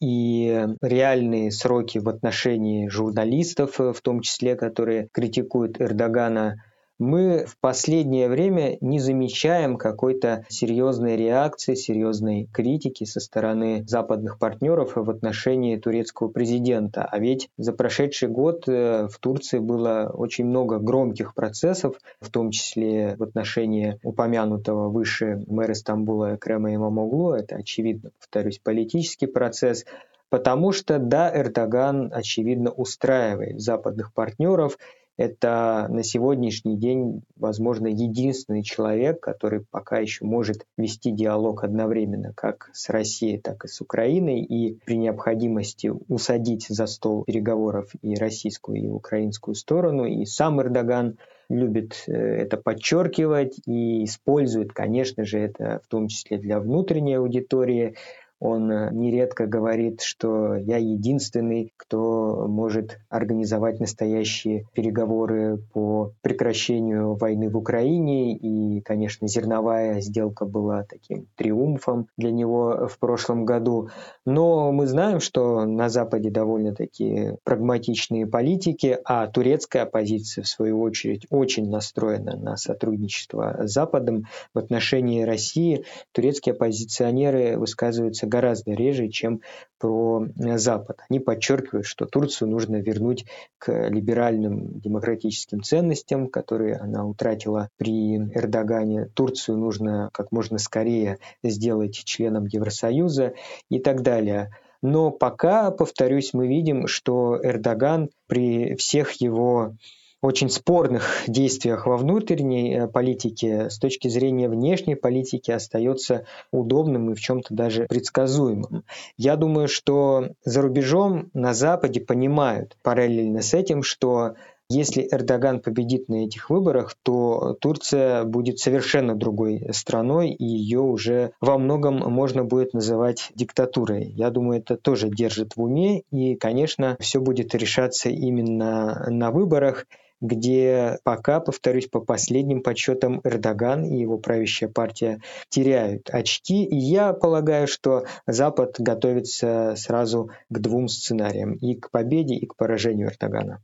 и 0.00 0.66
реальные 0.80 1.50
сроки 1.50 1.98
в 1.98 2.08
отношении 2.08 2.88
журналистов, 2.88 3.80
в 3.80 4.00
том 4.00 4.20
числе, 4.20 4.54
которые 4.54 5.08
критикуют 5.12 5.80
Эрдогана, 5.80 6.62
мы 6.98 7.44
в 7.46 7.56
последнее 7.58 8.28
время 8.28 8.76
не 8.80 8.98
замечаем 8.98 9.76
какой-то 9.76 10.44
серьезной 10.48 11.16
реакции, 11.16 11.74
серьезной 11.74 12.48
критики 12.52 13.04
со 13.04 13.20
стороны 13.20 13.84
западных 13.86 14.38
партнеров 14.38 14.92
в 14.96 15.10
отношении 15.10 15.76
турецкого 15.76 16.28
президента. 16.28 17.04
А 17.04 17.18
ведь 17.18 17.50
за 17.56 17.72
прошедший 17.72 18.28
год 18.28 18.68
э, 18.68 19.08
в 19.08 19.18
Турции 19.18 19.58
было 19.58 20.10
очень 20.12 20.46
много 20.46 20.78
громких 20.78 21.34
процессов, 21.34 21.96
в 22.20 22.30
том 22.30 22.50
числе 22.50 23.16
в 23.16 23.22
отношении 23.22 23.98
упомянутого 24.02 24.88
выше 24.88 25.44
мэра 25.46 25.74
Стамбула 25.74 26.36
Крема 26.36 26.74
Имамоглу. 26.74 27.32
Это, 27.32 27.56
очевидно, 27.56 28.10
повторюсь, 28.18 28.58
политический 28.58 29.26
процесс. 29.26 29.84
Потому 30.30 30.72
что, 30.72 30.98
да, 30.98 31.34
Эрдоган, 31.34 32.12
очевидно, 32.12 32.70
устраивает 32.70 33.60
западных 33.60 34.12
партнеров, 34.12 34.76
это 35.18 35.88
на 35.90 36.04
сегодняшний 36.04 36.76
день, 36.76 37.22
возможно, 37.36 37.88
единственный 37.88 38.62
человек, 38.62 39.20
который 39.20 39.64
пока 39.68 39.98
еще 39.98 40.24
может 40.24 40.64
вести 40.76 41.10
диалог 41.10 41.64
одновременно 41.64 42.32
как 42.34 42.70
с 42.72 42.88
Россией, 42.88 43.38
так 43.38 43.64
и 43.64 43.68
с 43.68 43.80
Украиной, 43.80 44.40
и 44.42 44.78
при 44.86 44.96
необходимости 44.96 45.92
усадить 46.08 46.66
за 46.68 46.86
стол 46.86 47.24
переговоров 47.24 47.90
и 48.00 48.14
российскую, 48.14 48.78
и 48.78 48.86
украинскую 48.86 49.56
сторону. 49.56 50.04
И 50.04 50.24
сам 50.24 50.62
Эрдоган 50.62 51.18
любит 51.48 52.04
э, 52.06 52.12
это 52.12 52.56
подчеркивать 52.56 53.58
и 53.66 54.04
использует, 54.04 54.72
конечно 54.72 55.24
же, 55.24 55.40
это 55.40 55.80
в 55.84 55.88
том 55.88 56.06
числе 56.06 56.38
для 56.38 56.60
внутренней 56.60 57.14
аудитории. 57.14 57.96
Он 58.40 58.70
э, 58.70 58.90
нередко 58.92 59.46
говорит, 59.46 60.00
что 60.00 60.54
я 60.54 60.76
единственный, 60.76 61.72
кто 61.76 62.46
может 62.48 62.98
организовать 63.08 63.80
настоящие 63.80 64.66
переговоры 64.74 65.58
по 65.72 66.12
прекращению 66.22 67.14
войны 67.14 67.50
в 67.50 67.56
Украине. 67.56 68.36
И, 68.36 68.80
конечно, 68.82 69.26
зерновая 69.26 70.00
сделка 70.00 70.44
была 70.44 70.84
таким 70.84 71.26
триумфом 71.34 72.06
для 72.16 72.30
него 72.30 72.88
в 72.88 72.98
прошлом 72.98 73.44
году. 73.44 73.88
Но 74.24 74.70
мы 74.70 74.86
знаем, 74.86 75.18
что 75.18 75.64
на 75.64 75.88
Западе 75.88 76.30
довольно-таки 76.30 77.32
прагматичные 77.42 78.26
политики, 78.26 78.98
а 79.04 79.26
турецкая 79.26 79.82
оппозиция, 79.82 80.44
в 80.44 80.48
свою 80.48 80.80
очередь, 80.80 81.26
очень 81.30 81.68
настроена 81.68 82.36
на 82.36 82.56
сотрудничество 82.56 83.66
с 83.66 83.72
Западом. 83.72 84.26
В 84.54 84.58
отношении 84.58 85.22
России 85.22 85.84
турецкие 86.12 86.52
оппозиционеры 86.52 87.56
высказываются 87.58 88.27
гораздо 88.28 88.72
реже, 88.72 89.08
чем 89.08 89.40
про 89.78 90.24
э, 90.24 90.58
Запад. 90.58 91.00
Они 91.08 91.20
подчеркивают, 91.20 91.86
что 91.86 92.06
Турцию 92.06 92.48
нужно 92.48 92.76
вернуть 92.76 93.24
к 93.58 93.88
либеральным 93.88 94.80
демократическим 94.80 95.62
ценностям, 95.62 96.28
которые 96.28 96.76
она 96.76 97.06
утратила 97.06 97.68
при 97.76 98.16
Эрдогане. 98.16 99.06
Турцию 99.14 99.58
нужно 99.58 100.10
как 100.12 100.32
можно 100.32 100.58
скорее 100.58 101.18
сделать 101.42 101.94
членом 101.94 102.46
Евросоюза 102.46 103.34
и 103.70 103.78
так 103.78 104.02
далее. 104.02 104.50
Но 104.80 105.10
пока, 105.10 105.70
повторюсь, 105.70 106.32
мы 106.34 106.46
видим, 106.46 106.86
что 106.86 107.38
Эрдоган 107.42 108.10
при 108.28 108.76
всех 108.76 109.12
его 109.20 109.74
очень 110.20 110.50
спорных 110.50 111.24
действиях 111.28 111.86
во 111.86 111.96
внутренней 111.96 112.74
э, 112.74 112.88
политике 112.88 113.70
с 113.70 113.78
точки 113.78 114.08
зрения 114.08 114.48
внешней 114.48 114.96
политики 114.96 115.50
остается 115.50 116.24
удобным 116.50 117.10
и 117.10 117.14
в 117.14 117.20
чем-то 117.20 117.54
даже 117.54 117.86
предсказуемым. 117.86 118.84
Я 119.16 119.36
думаю, 119.36 119.68
что 119.68 120.30
за 120.44 120.62
рубежом 120.62 121.30
на 121.34 121.54
Западе 121.54 122.00
понимают 122.00 122.76
параллельно 122.82 123.42
с 123.42 123.54
этим, 123.54 123.82
что 123.82 124.34
если 124.70 125.08
Эрдоган 125.10 125.60
победит 125.60 126.10
на 126.10 126.26
этих 126.26 126.50
выборах, 126.50 126.94
то 127.02 127.56
Турция 127.58 128.24
будет 128.24 128.58
совершенно 128.58 129.14
другой 129.14 129.66
страной, 129.72 130.30
и 130.30 130.44
ее 130.44 130.80
уже 130.80 131.32
во 131.40 131.56
многом 131.56 131.96
можно 132.12 132.44
будет 132.44 132.74
называть 132.74 133.30
диктатурой. 133.34 134.12
Я 134.14 134.28
думаю, 134.28 134.60
это 134.60 134.76
тоже 134.76 135.08
держит 135.08 135.56
в 135.56 135.62
уме, 135.62 136.02
и, 136.10 136.34
конечно, 136.34 136.98
все 137.00 137.18
будет 137.18 137.54
решаться 137.54 138.10
именно 138.10 139.06
на 139.08 139.30
выборах 139.30 139.86
где 140.20 140.98
пока, 141.04 141.40
повторюсь, 141.40 141.88
по 141.88 142.00
последним 142.00 142.62
подсчетам 142.62 143.20
Эрдоган 143.24 143.84
и 143.84 143.98
его 143.98 144.18
правящая 144.18 144.68
партия 144.68 145.20
теряют 145.48 146.10
очки. 146.10 146.64
И 146.64 146.76
я 146.76 147.12
полагаю, 147.12 147.66
что 147.66 148.04
Запад 148.26 148.76
готовится 148.78 149.74
сразу 149.76 150.30
к 150.48 150.58
двум 150.58 150.88
сценариям, 150.88 151.54
и 151.54 151.74
к 151.74 151.90
победе, 151.90 152.34
и 152.34 152.46
к 152.46 152.56
поражению 152.56 153.08
Эрдогана. 153.08 153.62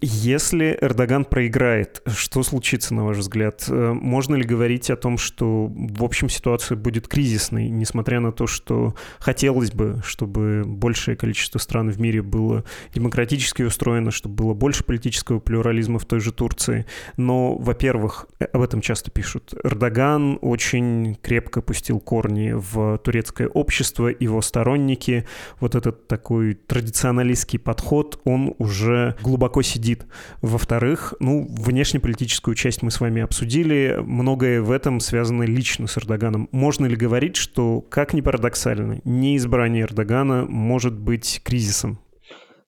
Если 0.00 0.76
Эрдоган 0.80 1.24
проиграет, 1.24 2.02
что 2.06 2.42
случится, 2.42 2.94
на 2.94 3.04
ваш 3.04 3.18
взгляд? 3.18 3.64
Э, 3.68 3.92
можно 3.92 4.34
ли 4.34 4.44
говорить 4.44 4.90
о 4.90 4.96
том, 4.96 5.18
что 5.18 5.68
в 5.68 6.02
общем 6.02 6.28
ситуация 6.28 6.76
будет 6.76 7.08
кризисной, 7.08 7.68
несмотря 7.68 8.20
на 8.20 8.32
то, 8.32 8.46
что 8.46 8.94
хотелось 9.18 9.70
бы, 9.70 10.00
чтобы 10.04 10.64
большее 10.66 11.16
количество 11.16 11.58
стран 11.58 11.90
в 11.90 12.00
мире 12.00 12.22
было 12.22 12.64
демократически 12.94 13.62
устроено, 13.62 14.10
чтобы 14.10 14.34
было 14.34 14.54
больше 14.54 14.84
политического 14.84 15.38
плюрализма 15.38 15.98
в 15.98 16.04
той 16.04 16.20
же 16.20 16.32
Турции? 16.32 16.86
Но, 17.16 17.56
во-первых, 17.56 18.26
э, 18.40 18.44
об 18.46 18.62
этом 18.62 18.80
часто 18.80 19.10
пишут, 19.10 19.54
Эрдоган 19.62 20.38
очень 20.40 21.16
крепко 21.22 21.62
пустил 21.62 22.00
корни 22.00 22.52
в 22.52 22.98
турецкое 22.98 23.48
общество, 23.48 24.08
его 24.08 24.42
сторонники, 24.42 25.26
вот 25.60 25.74
этот 25.74 26.08
такой 26.08 26.54
традиционалистский 26.54 27.58
подход, 27.58 28.20
он 28.24 28.54
уже 28.58 29.16
глубоко 29.22 29.51
глубоко 29.52 29.62
сидит. 29.62 30.06
Во-вторых, 30.40 31.14
ну, 31.20 31.46
внешнеполитическую 31.48 32.54
часть 32.54 32.82
мы 32.82 32.90
с 32.90 33.00
вами 33.00 33.22
обсудили. 33.22 33.98
Многое 34.00 34.62
в 34.62 34.70
этом 34.70 34.98
связано 34.98 35.42
лично 35.42 35.86
с 35.86 35.98
Эрдоганом. 35.98 36.48
Можно 36.52 36.86
ли 36.86 36.96
говорить, 36.96 37.36
что, 37.36 37.82
как 37.82 38.14
ни 38.14 38.22
парадоксально, 38.22 39.00
неизбрание 39.04 39.82
Эрдогана 39.82 40.46
может 40.48 40.98
быть 40.98 41.42
кризисом? 41.44 41.98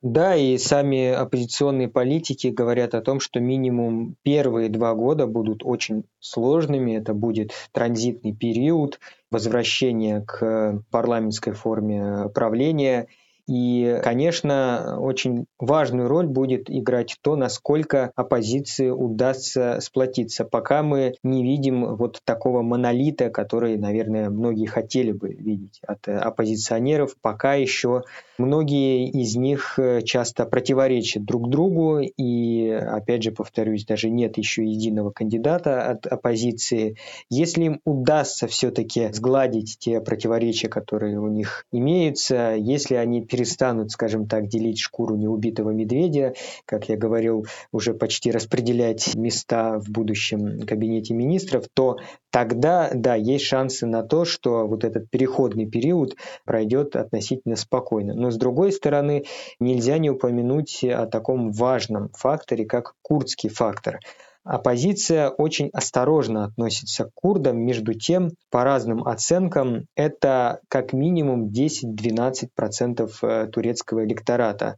Да, 0.02 0.36
и 0.36 0.58
сами 0.58 1.08
оппозиционные 1.08 1.88
политики 1.88 2.48
говорят 2.48 2.94
о 2.94 3.00
том, 3.00 3.20
что 3.20 3.40
минимум 3.40 4.16
первые 4.22 4.68
два 4.68 4.92
года 4.92 5.26
будут 5.26 5.62
очень 5.64 6.04
сложными. 6.20 6.98
Это 6.98 7.14
будет 7.14 7.52
транзитный 7.72 8.34
период, 8.34 9.00
возвращение 9.30 10.20
к 10.20 10.82
парламентской 10.90 11.54
форме 11.54 12.28
правления– 12.34 13.06
и, 13.46 14.00
конечно, 14.02 14.98
очень 15.00 15.46
важную 15.58 16.08
роль 16.08 16.26
будет 16.26 16.70
играть 16.70 17.16
то, 17.20 17.36
насколько 17.36 18.10
оппозиции 18.16 18.88
удастся 18.88 19.78
сплотиться. 19.80 20.44
Пока 20.44 20.82
мы 20.82 21.14
не 21.22 21.42
видим 21.42 21.96
вот 21.96 22.20
такого 22.24 22.62
монолита, 22.62 23.28
который, 23.30 23.76
наверное, 23.76 24.30
многие 24.30 24.66
хотели 24.66 25.12
бы 25.12 25.28
видеть 25.34 25.80
от 25.86 26.08
оппозиционеров, 26.08 27.16
пока 27.20 27.54
еще 27.54 28.02
многие 28.38 29.10
из 29.10 29.36
них 29.36 29.78
э, 29.78 30.02
часто 30.02 30.46
противоречат 30.46 31.24
друг 31.24 31.50
другу, 31.50 32.00
и, 32.00 32.70
опять 32.70 33.22
же, 33.22 33.30
повторюсь, 33.32 33.84
даже 33.84 34.10
нет 34.10 34.38
еще 34.38 34.64
единого 34.64 35.10
кандидата 35.10 35.90
от 35.90 36.06
оппозиции. 36.06 36.96
Если 37.30 37.64
им 37.64 37.80
удастся 37.84 38.46
все-таки 38.46 39.12
сгладить 39.12 39.76
те 39.78 40.00
противоречия, 40.00 40.68
которые 40.68 41.18
у 41.20 41.28
них 41.28 41.66
имеются, 41.72 42.54
если 42.56 42.94
они 42.94 43.22
перестанут, 43.34 43.90
скажем 43.90 44.28
так, 44.28 44.46
делить 44.46 44.78
шкуру 44.78 45.16
неубитого 45.16 45.70
медведя, 45.70 46.34
как 46.66 46.88
я 46.88 46.96
говорил, 46.96 47.46
уже 47.72 47.92
почти 47.92 48.30
распределять 48.30 49.16
места 49.16 49.80
в 49.80 49.90
будущем 49.90 50.60
кабинете 50.64 51.14
министров, 51.14 51.64
то 51.74 51.96
тогда, 52.30 52.92
да, 52.94 53.16
есть 53.16 53.44
шансы 53.44 53.86
на 53.86 54.04
то, 54.04 54.24
что 54.24 54.68
вот 54.68 54.84
этот 54.84 55.10
переходный 55.10 55.66
период 55.66 56.14
пройдет 56.44 56.94
относительно 56.94 57.56
спокойно. 57.56 58.14
Но 58.14 58.30
с 58.30 58.36
другой 58.36 58.70
стороны, 58.70 59.24
нельзя 59.58 59.98
не 59.98 60.10
упомянуть 60.10 60.84
о 60.84 61.06
таком 61.06 61.50
важном 61.50 62.10
факторе, 62.10 62.64
как 62.66 62.94
курдский 63.02 63.48
фактор. 63.48 63.98
Оппозиция 64.44 65.30
очень 65.30 65.70
осторожно 65.72 66.44
относится 66.44 67.04
к 67.06 67.14
курдам, 67.14 67.58
между 67.58 67.94
тем, 67.94 68.32
по 68.50 68.62
разным 68.62 69.08
оценкам, 69.08 69.86
это 69.96 70.60
как 70.68 70.92
минимум 70.92 71.48
10-12% 71.48 73.10
э, 73.22 73.46
турецкого 73.46 74.04
электората. 74.04 74.76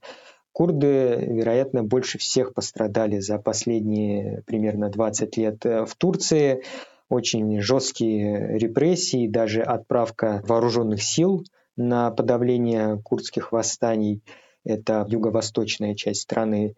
Курды, 0.53 1.19
вероятно, 1.21 1.83
больше 1.83 2.19
всех 2.19 2.55
пострадали 2.55 3.19
за 3.19 3.39
последние 3.39 4.43
примерно 4.47 4.89
20 4.89 5.37
лет 5.37 5.67
э, 5.67 5.85
в 5.85 5.97
Турции. 5.97 6.63
Очень 7.09 7.61
жесткие 7.61 8.57
репрессии, 8.59 9.27
даже 9.27 9.63
отправка 9.63 10.43
вооруженных 10.47 11.03
сил 11.03 11.45
на 11.77 12.13
подавление 12.13 13.01
курдских 13.03 13.51
восстаний– 13.51 14.23
это 14.67 15.07
юго-восточная 15.09 15.95
часть 15.95 16.23
страны. 16.23 16.75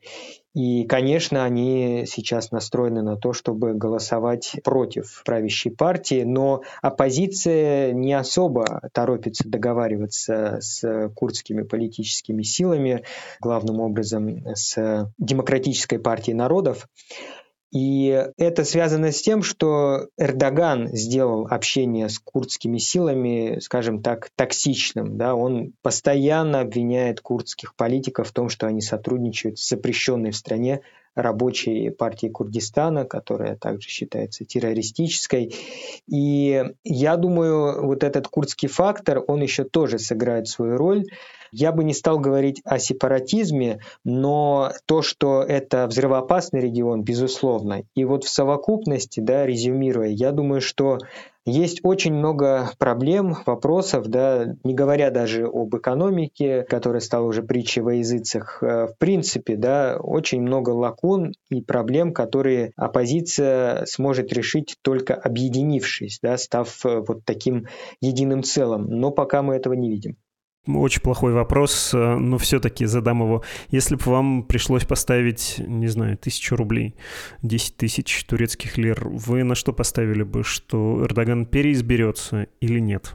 И, 0.54 0.84
конечно, 0.84 1.44
они 1.44 2.04
сейчас 2.06 2.50
настроены 2.50 3.02
на 3.02 3.16
то, 3.16 3.32
чтобы 3.32 3.74
голосовать 3.74 4.56
против 4.64 5.22
правящей 5.24 5.70
партии, 5.70 6.22
но 6.24 6.62
оппозиция 6.82 7.92
не 7.92 8.12
особо 8.14 8.88
торопится 8.92 9.48
договариваться 9.48 10.58
с 10.60 11.10
курдскими 11.14 11.62
политическими 11.62 12.42
силами, 12.42 13.04
главным 13.40 13.80
образом 13.80 14.44
с 14.54 15.12
Демократической 15.18 15.98
партией 15.98 16.36
народов. 16.36 16.88
И 17.70 18.26
это 18.38 18.64
связано 18.64 19.12
с 19.12 19.20
тем, 19.20 19.42
что 19.42 20.08
Эрдоган 20.16 20.88
сделал 20.94 21.46
общение 21.50 22.08
с 22.08 22.18
курдскими 22.18 22.78
силами, 22.78 23.58
скажем 23.60 24.02
так, 24.02 24.30
токсичным. 24.34 25.18
Да? 25.18 25.34
Он 25.34 25.74
постоянно 25.82 26.60
обвиняет 26.60 27.20
курдских 27.20 27.74
политиков 27.74 28.28
в 28.28 28.32
том, 28.32 28.48
что 28.48 28.66
они 28.66 28.80
сотрудничают 28.80 29.58
с 29.58 29.68
запрещенной 29.68 30.30
в 30.30 30.36
стране 30.36 30.80
рабочей 31.14 31.90
партии 31.90 32.28
Курдистана, 32.28 33.04
которая 33.04 33.56
также 33.56 33.88
считается 33.88 34.44
террористической. 34.44 35.54
И 36.06 36.64
я 36.84 37.16
думаю, 37.16 37.84
вот 37.86 38.04
этот 38.04 38.28
курдский 38.28 38.68
фактор, 38.68 39.22
он 39.26 39.42
еще 39.42 39.64
тоже 39.64 39.98
сыграет 39.98 40.48
свою 40.48 40.76
роль. 40.76 41.04
Я 41.50 41.72
бы 41.72 41.82
не 41.82 41.94
стал 41.94 42.18
говорить 42.18 42.60
о 42.64 42.78
сепаратизме, 42.78 43.80
но 44.04 44.72
то, 44.86 45.02
что 45.02 45.42
это 45.42 45.86
взрывоопасный 45.86 46.60
регион, 46.60 47.02
безусловно. 47.02 47.84
И 47.94 48.04
вот 48.04 48.24
в 48.24 48.28
совокупности, 48.28 49.20
да, 49.20 49.46
резюмируя, 49.46 50.08
я 50.08 50.32
думаю, 50.32 50.60
что 50.60 50.98
Есть 51.48 51.80
очень 51.82 52.12
много 52.12 52.70
проблем, 52.78 53.34
вопросов, 53.46 54.06
да, 54.08 54.54
не 54.64 54.74
говоря 54.74 55.10
даже 55.10 55.46
об 55.46 55.74
экономике, 55.74 56.64
которая 56.68 57.00
стала 57.00 57.26
уже 57.26 57.42
притчей 57.42 57.80
во 57.80 57.94
языцах. 57.94 58.62
Э, 58.62 58.86
в 58.86 58.98
принципе, 58.98 59.56
да, 59.56 59.96
очень 59.98 60.42
много 60.42 60.70
лакун 60.70 61.32
и 61.48 61.62
проблем, 61.62 62.12
которые 62.12 62.72
оппозиция 62.76 63.86
сможет 63.86 64.30
решить 64.30 64.76
только 64.82 65.14
объединившись, 65.14 66.18
да, 66.22 66.36
став 66.36 66.84
э, 66.84 67.02
вот 67.06 67.24
таким 67.24 67.66
единым 68.02 68.42
целым. 68.42 68.84
Но 68.90 69.10
пока 69.10 69.40
мы 69.40 69.54
этого 69.54 69.72
не 69.72 69.88
видим. 69.88 70.18
Очень 70.76 71.00
плохой 71.00 71.32
вопрос, 71.32 71.94
э, 71.94 72.16
но 72.16 72.36
все-таки 72.36 72.84
задам 72.84 73.22
его. 73.22 73.42
Если 73.70 73.96
бы 73.96 74.02
вам 74.04 74.42
пришлось 74.42 74.84
поставить, 74.84 75.56
не 75.58 75.86
знаю, 75.86 76.18
тысячу 76.18 76.56
рублей, 76.56 76.94
10 77.42 77.76
тысяч 77.76 78.24
турецких 78.24 78.76
лир, 78.76 79.08
вы 79.08 79.44
на 79.44 79.54
что 79.54 79.72
поставили 79.72 80.22
бы, 80.22 80.44
что 80.44 81.02
Эрдоган 81.04 81.46
переизберется 81.46 82.48
или 82.60 82.80
нет? 82.80 83.14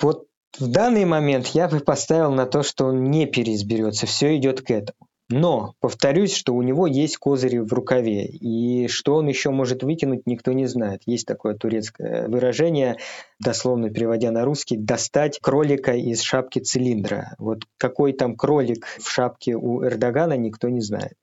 Вот 0.00 0.26
в 0.58 0.68
данный 0.68 1.04
момент 1.04 1.48
я 1.48 1.68
бы 1.68 1.80
поставил 1.80 2.32
на 2.32 2.46
то, 2.46 2.62
что 2.62 2.86
он 2.86 3.04
не 3.04 3.26
переизберется. 3.26 4.06
Все 4.06 4.36
идет 4.36 4.60
к 4.60 4.70
этому. 4.70 5.08
Но 5.30 5.74
повторюсь, 5.80 6.34
что 6.34 6.54
у 6.54 6.62
него 6.62 6.86
есть 6.86 7.16
козыри 7.16 7.58
в 7.58 7.72
рукаве, 7.72 8.26
и 8.26 8.88
что 8.88 9.14
он 9.14 9.28
еще 9.28 9.50
может 9.50 9.82
выкинуть, 9.82 10.26
никто 10.26 10.52
не 10.52 10.66
знает. 10.66 11.02
Есть 11.06 11.26
такое 11.26 11.54
турецкое 11.54 12.28
выражение, 12.28 12.98
дословно 13.40 13.88
переводя 13.88 14.30
на 14.30 14.44
русский, 14.44 14.76
достать 14.76 15.38
кролика 15.40 15.92
из 15.92 16.20
шапки 16.20 16.58
цилиндра. 16.58 17.34
Вот 17.38 17.62
какой 17.78 18.12
там 18.12 18.36
кролик 18.36 18.86
в 19.00 19.08
шапке 19.08 19.54
у 19.54 19.82
Эрдогана, 19.82 20.36
никто 20.36 20.68
не 20.68 20.80
знает. 20.80 21.14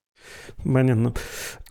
Понятно. 0.63 1.13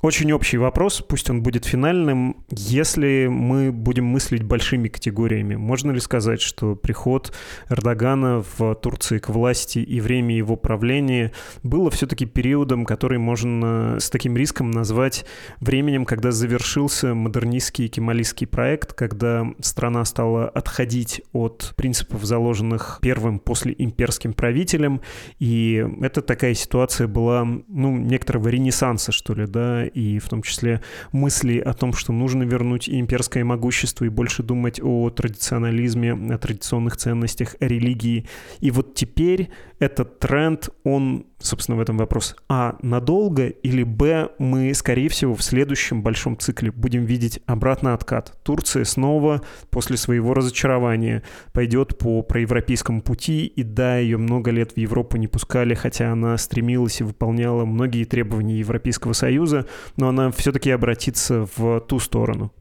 Очень 0.03 0.33
общий 0.33 0.57
вопрос, 0.57 1.05
пусть 1.07 1.29
он 1.29 1.43
будет 1.43 1.67
финальным. 1.67 2.45
Если 2.49 3.27
мы 3.31 3.71
будем 3.71 4.07
мыслить 4.07 4.43
большими 4.43 4.89
категориями, 4.89 5.57
можно 5.57 5.91
ли 5.91 6.01
сказать, 6.01 6.41
что 6.41 6.75
приход 6.75 7.35
Эрдогана 7.69 8.43
в 8.57 8.75
Турции 8.77 9.19
к 9.19 9.29
власти 9.29 9.79
и 9.79 10.01
время 10.01 10.35
его 10.35 10.57
правления 10.57 11.33
было 11.63 11.91
все-таки 11.91 12.25
периодом, 12.25 12.87
который 12.87 13.19
можно 13.19 13.99
с 14.01 14.09
таким 14.09 14.39
риском 14.39 14.71
назвать 14.71 15.27
временем, 15.61 16.07
когда 16.07 16.31
завершился 16.31 17.15
модернистский 17.15 17.89
кемалистский 17.89 18.47
проект, 18.47 18.95
когда 18.95 19.47
страна 19.61 20.07
стала 20.07 20.49
отходить 20.49 21.21
от 21.33 21.75
принципов, 21.77 22.25
заложенных 22.25 23.01
первым 23.03 23.39
после 23.39 23.75
имперским 23.77 24.33
правителем, 24.33 25.03
и 25.39 25.87
это 26.01 26.23
такая 26.23 26.55
ситуация 26.55 27.07
была, 27.07 27.45
ну, 27.45 27.99
некоторого 27.99 28.40
ренессанса, 28.49 29.13
что 29.13 29.35
ли, 29.35 29.47
да, 29.47 29.85
и 29.87 30.19
в 30.19 30.29
том 30.29 30.43
числе 30.43 30.81
мысли 31.13 31.59
о 31.59 31.73
том, 31.73 31.93
что 31.93 32.13
нужно 32.13 32.43
вернуть 32.45 32.89
имперское 32.89 33.45
могущество 33.45 34.05
и 34.05 34.09
больше 34.09 34.43
думать 34.43 34.81
о 34.83 35.11
традиционализме, 35.11 36.13
о 36.13 36.39
традиционных 36.39 36.97
ценностях, 36.97 37.57
о 37.61 37.67
религии. 37.67 38.27
И 38.61 38.71
вот 38.71 38.95
теперь 38.95 39.51
этот 39.79 40.19
тренд, 40.19 40.69
он, 40.85 41.27
собственно, 41.39 41.77
в 41.77 41.81
этом 41.81 41.97
вопрос, 41.97 42.37
а, 42.49 42.77
надолго, 42.83 43.47
или, 43.47 43.83
б, 43.83 44.31
мы, 44.39 44.75
скорее 44.75 45.09
всего, 45.09 45.35
в 45.35 45.43
следующем 45.43 46.03
большом 46.03 46.39
цикле 46.39 46.71
будем 46.71 47.05
видеть 47.05 47.41
обратный 47.47 47.95
откат. 47.95 48.39
Турция 48.43 48.85
снова 48.85 49.43
после 49.71 49.97
своего 49.97 50.35
разочарования 50.35 51.23
пойдет 51.53 51.99
по 51.99 52.23
проевропейскому 52.23 53.01
пути, 53.03 53.47
и 53.47 53.63
да, 53.63 53.99
ее 53.99 54.19
много 54.19 54.51
лет 54.51 54.73
в 54.73 54.77
Европу 54.77 55.17
не 55.17 55.29
пускали, 55.29 55.75
хотя 55.75 56.13
она 56.13 56.37
стремилась 56.37 57.01
и 57.01 57.05
выполняла 57.05 57.65
многие 57.65 58.05
требования 58.05 58.30
Европейского 58.39 59.13
Союза, 59.13 59.67
но 59.97 60.09
она 60.09 60.31
все-таки 60.31 60.71
обратится 60.71 61.49
в 61.57 61.81
ту 61.81 61.99
сторону. 61.99 62.53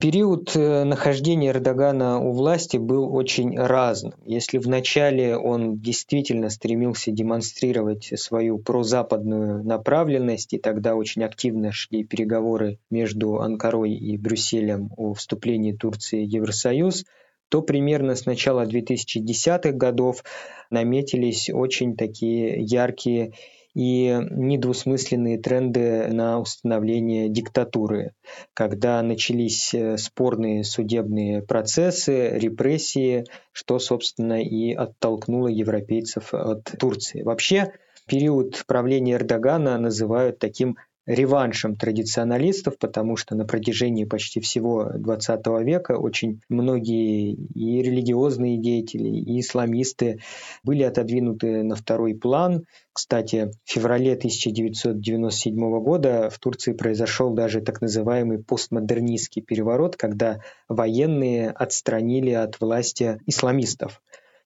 Период 0.00 0.54
э, 0.56 0.84
нахождения 0.84 1.50
Эрдогана 1.50 2.18
у 2.18 2.32
власти 2.32 2.76
был 2.76 3.14
очень 3.14 3.56
разным. 3.56 4.12
Если 4.26 4.58
вначале 4.58 5.36
он 5.36 5.78
действительно 5.78 6.50
стремился 6.50 7.12
демонстрировать 7.12 8.12
свою 8.16 8.58
прозападную 8.58 9.64
направленность, 9.64 10.52
и 10.52 10.58
тогда 10.58 10.96
очень 10.96 11.22
активно 11.22 11.70
шли 11.72 12.04
переговоры 12.04 12.80
между 12.90 13.40
Анкарой 13.40 13.94
и 13.94 14.18
Брюсселем 14.18 14.90
о 14.96 15.14
вступлении 15.14 15.72
Турции 15.72 16.24
в 16.24 16.28
Евросоюз, 16.28 17.04
то 17.48 17.62
примерно 17.62 18.16
с 18.16 18.26
начала 18.26 18.66
2010-х 18.66 19.72
годов 19.72 20.24
наметились 20.70 21.48
очень 21.48 21.96
такие 21.96 22.60
яркие 22.60 23.32
и 23.74 24.16
недвусмысленные 24.30 25.38
тренды 25.38 26.08
на 26.08 26.38
установление 26.38 27.28
диктатуры, 27.28 28.12
когда 28.54 29.02
начались 29.02 29.74
э, 29.74 29.98
спорные 29.98 30.62
судебные 30.62 31.42
процессы, 31.42 32.30
репрессии, 32.38 33.24
что, 33.52 33.78
собственно, 33.78 34.40
и 34.40 34.72
оттолкнуло 34.72 35.48
европейцев 35.48 36.32
от 36.32 36.64
Турции. 36.78 37.22
Вообще, 37.22 37.72
период 38.06 38.64
правления 38.66 39.14
Эрдогана 39.14 39.76
называют 39.78 40.38
таким 40.38 40.76
реваншем 41.06 41.76
традиционалистов, 41.76 42.78
потому 42.78 43.16
что 43.16 43.34
на 43.34 43.44
протяжении 43.44 44.04
почти 44.04 44.40
всего 44.40 44.90
XX 44.94 45.62
века 45.62 45.92
очень 45.98 46.40
многие 46.48 47.34
и 47.34 47.82
религиозные 47.82 48.58
деятели, 48.58 49.08
и 49.08 49.40
исламисты 49.40 50.20
были 50.62 50.82
отодвинуты 50.82 51.62
на 51.62 51.76
второй 51.76 52.14
план. 52.14 52.64
Кстати, 52.92 53.50
в 53.64 53.70
феврале 53.70 54.14
1997 54.14 55.56
года 55.80 56.30
в 56.30 56.38
Турции 56.38 56.72
произошел 56.72 57.30
даже 57.34 57.60
так 57.60 57.82
называемый 57.82 58.38
постмодернистский 58.38 59.42
переворот, 59.42 59.96
когда 59.96 60.40
военные 60.68 61.50
отстранили 61.50 62.30
от 62.30 62.60
власти 62.60 63.20
исламистов. 63.26 64.00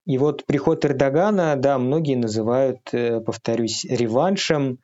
И 0.07 0.17
вот 0.17 0.47
приход 0.47 0.85
Эрдогана, 0.87 1.55
да, 1.57 1.79
многие 1.79 2.15
называют, 2.15 2.79
э, 2.93 3.21
повторюсь, 3.21 3.85
реваншем, 3.85 4.79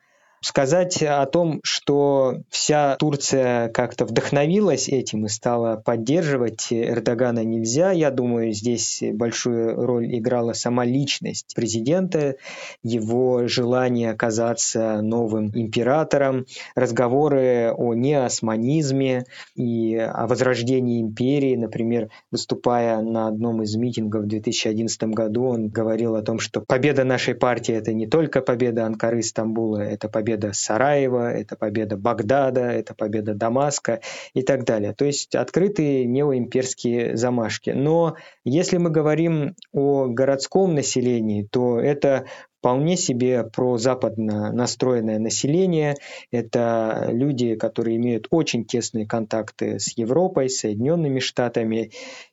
Сказать 0.45 1.01
о 1.01 1.25
том, 1.25 1.59
что 1.63 2.35
вся 2.51 2.97
Турция 2.97 3.67
как-то 3.69 4.05
вдохновилась 4.05 4.89
этим 4.89 5.25
и 5.25 5.27
стала 5.27 5.75
поддерживать 5.75 6.67
Эрдогана 6.69 7.43
нельзя. 7.43 7.89
Я 7.89 8.11
думаю, 8.11 8.53
здесь 8.53 9.01
большую 9.13 9.75
роль 9.75 10.15
играла 10.15 10.53
сама 10.53 10.85
личность 10.85 11.55
президента, 11.55 12.35
его 12.83 13.47
желание 13.47 14.11
оказаться 14.11 15.01
новым 15.01 15.49
императором, 15.55 16.45
разговоры 16.75 17.73
о 17.75 17.95
неосманизме 17.95 19.25
и 19.55 19.95
о 19.95 20.27
возрождении 20.27 21.01
империи. 21.01 21.55
Например, 21.55 22.09
выступая 22.29 23.01
на 23.01 23.29
одном 23.29 23.63
из 23.63 23.75
митингов 23.77 24.25
в 24.25 24.27
2011 24.27 25.05
году, 25.05 25.47
он 25.47 25.69
говорил 25.69 26.15
о 26.15 26.21
том, 26.21 26.37
что 26.37 26.61
победа 26.61 27.03
нашей 27.03 27.33
партии– 27.33 27.73
это 27.75 27.93
не 27.93 28.05
только 28.05 28.41
победа 28.41 28.85
Анкары 28.85 29.23
Стамбула, 29.23 29.79
это 29.79 30.07
победа 30.07 30.34
победа 30.35 30.53
Сараева, 30.53 31.31
это 31.31 31.55
победа 31.55 31.97
Багдада, 31.97 32.61
это 32.61 32.93
победа 32.93 33.33
Дамаска 33.33 34.01
и 34.33 34.41
так 34.41 34.65
далее. 34.65 34.93
То 34.93 35.05
есть 35.05 35.33
открытые 35.33 36.05
неоимперские 36.05 37.15
замашки. 37.15 37.69
Но 37.69 38.15
если 38.43 38.77
мы 38.77 38.89
говорим 38.89 39.55
о 39.71 40.07
городском 40.07 40.75
населении, 40.75 41.47
то 41.49 41.79
это 41.79 42.25
вполне 42.59 42.97
себе 42.97 43.43
прозападно 43.43 44.51
настроенное 44.51 45.19
население. 45.19 45.95
Это 46.31 47.09
люди, 47.11 47.55
которые 47.55 47.97
имеют 47.97 48.27
очень 48.31 48.65
тесные 48.65 49.05
контакты 49.05 49.79
с 49.79 49.95
Европой, 49.97 50.49
Соединенными 50.49 51.19
Штатами. 51.19 51.91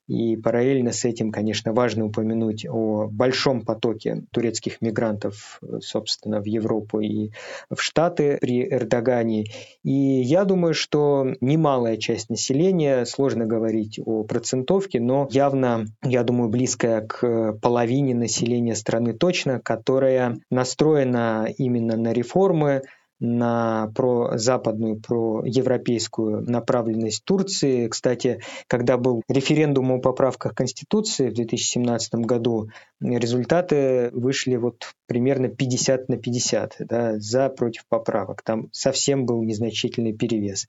И 0.09 0.37
параллельно 0.37 0.93
с 0.93 1.05
этим, 1.05 1.31
конечно, 1.31 1.73
важно 1.73 2.07
упомянуть 2.07 2.67
о 2.69 3.09
большом 3.11 3.63
потоке 3.63 4.25
турецких 4.33 4.81
мигрантов, 4.81 5.61
собственно, 5.81 6.41
в 6.41 6.45
Европу 6.47 7.01
и 7.01 7.31
в 7.71 7.81
Штаты 7.81 8.39
при 8.41 8.69
Эрдогане. 8.69 9.45
И 9.85 9.93
я 9.93 10.45
думаю, 10.45 10.75
что 10.75 11.27
немалая 11.41 11.97
часть 11.97 12.31
населения, 12.31 13.05
сложно 13.05 13.47
говорить 13.47 14.01
о 14.05 14.25
процентовке, 14.25 15.01
но 15.01 15.29
явно, 15.31 15.87
я 16.03 16.25
думаю, 16.25 16.51
близкая 16.51 17.07
к 17.07 17.53
половине 17.63 18.15
населения 18.15 18.75
страны 18.75 19.13
точно, 19.13 19.61
которая 19.61 20.39
настроена 20.51 21.49
именно 21.57 21.97
на 21.97 22.13
реформы, 22.13 22.83
на 23.23 23.93
прозападную, 23.95 25.01
проевропейскую 25.01 26.43
направленность 26.43 27.25
Турции. 27.25 27.87
Кстати, 27.87 28.41
когда 28.67 28.97
был 28.97 29.23
референдум 29.29 29.93
о 29.93 30.01
поправках 30.01 30.57
Конституции 30.57 31.29
в 31.31 31.35
2017 31.35 32.15
году, 32.17 32.69
результаты 33.01 34.11
вышли 34.13 34.57
вот 34.57 34.93
примерно 35.07 35.49
50 35.49 36.09
на 36.09 36.17
50, 36.17 36.77
да, 36.81 37.19
за 37.19 37.49
против 37.49 37.85
поправок. 37.89 38.43
Там 38.43 38.69
совсем 38.73 39.25
был 39.25 39.43
незначительный 39.43 40.13
перевес. 40.13 40.67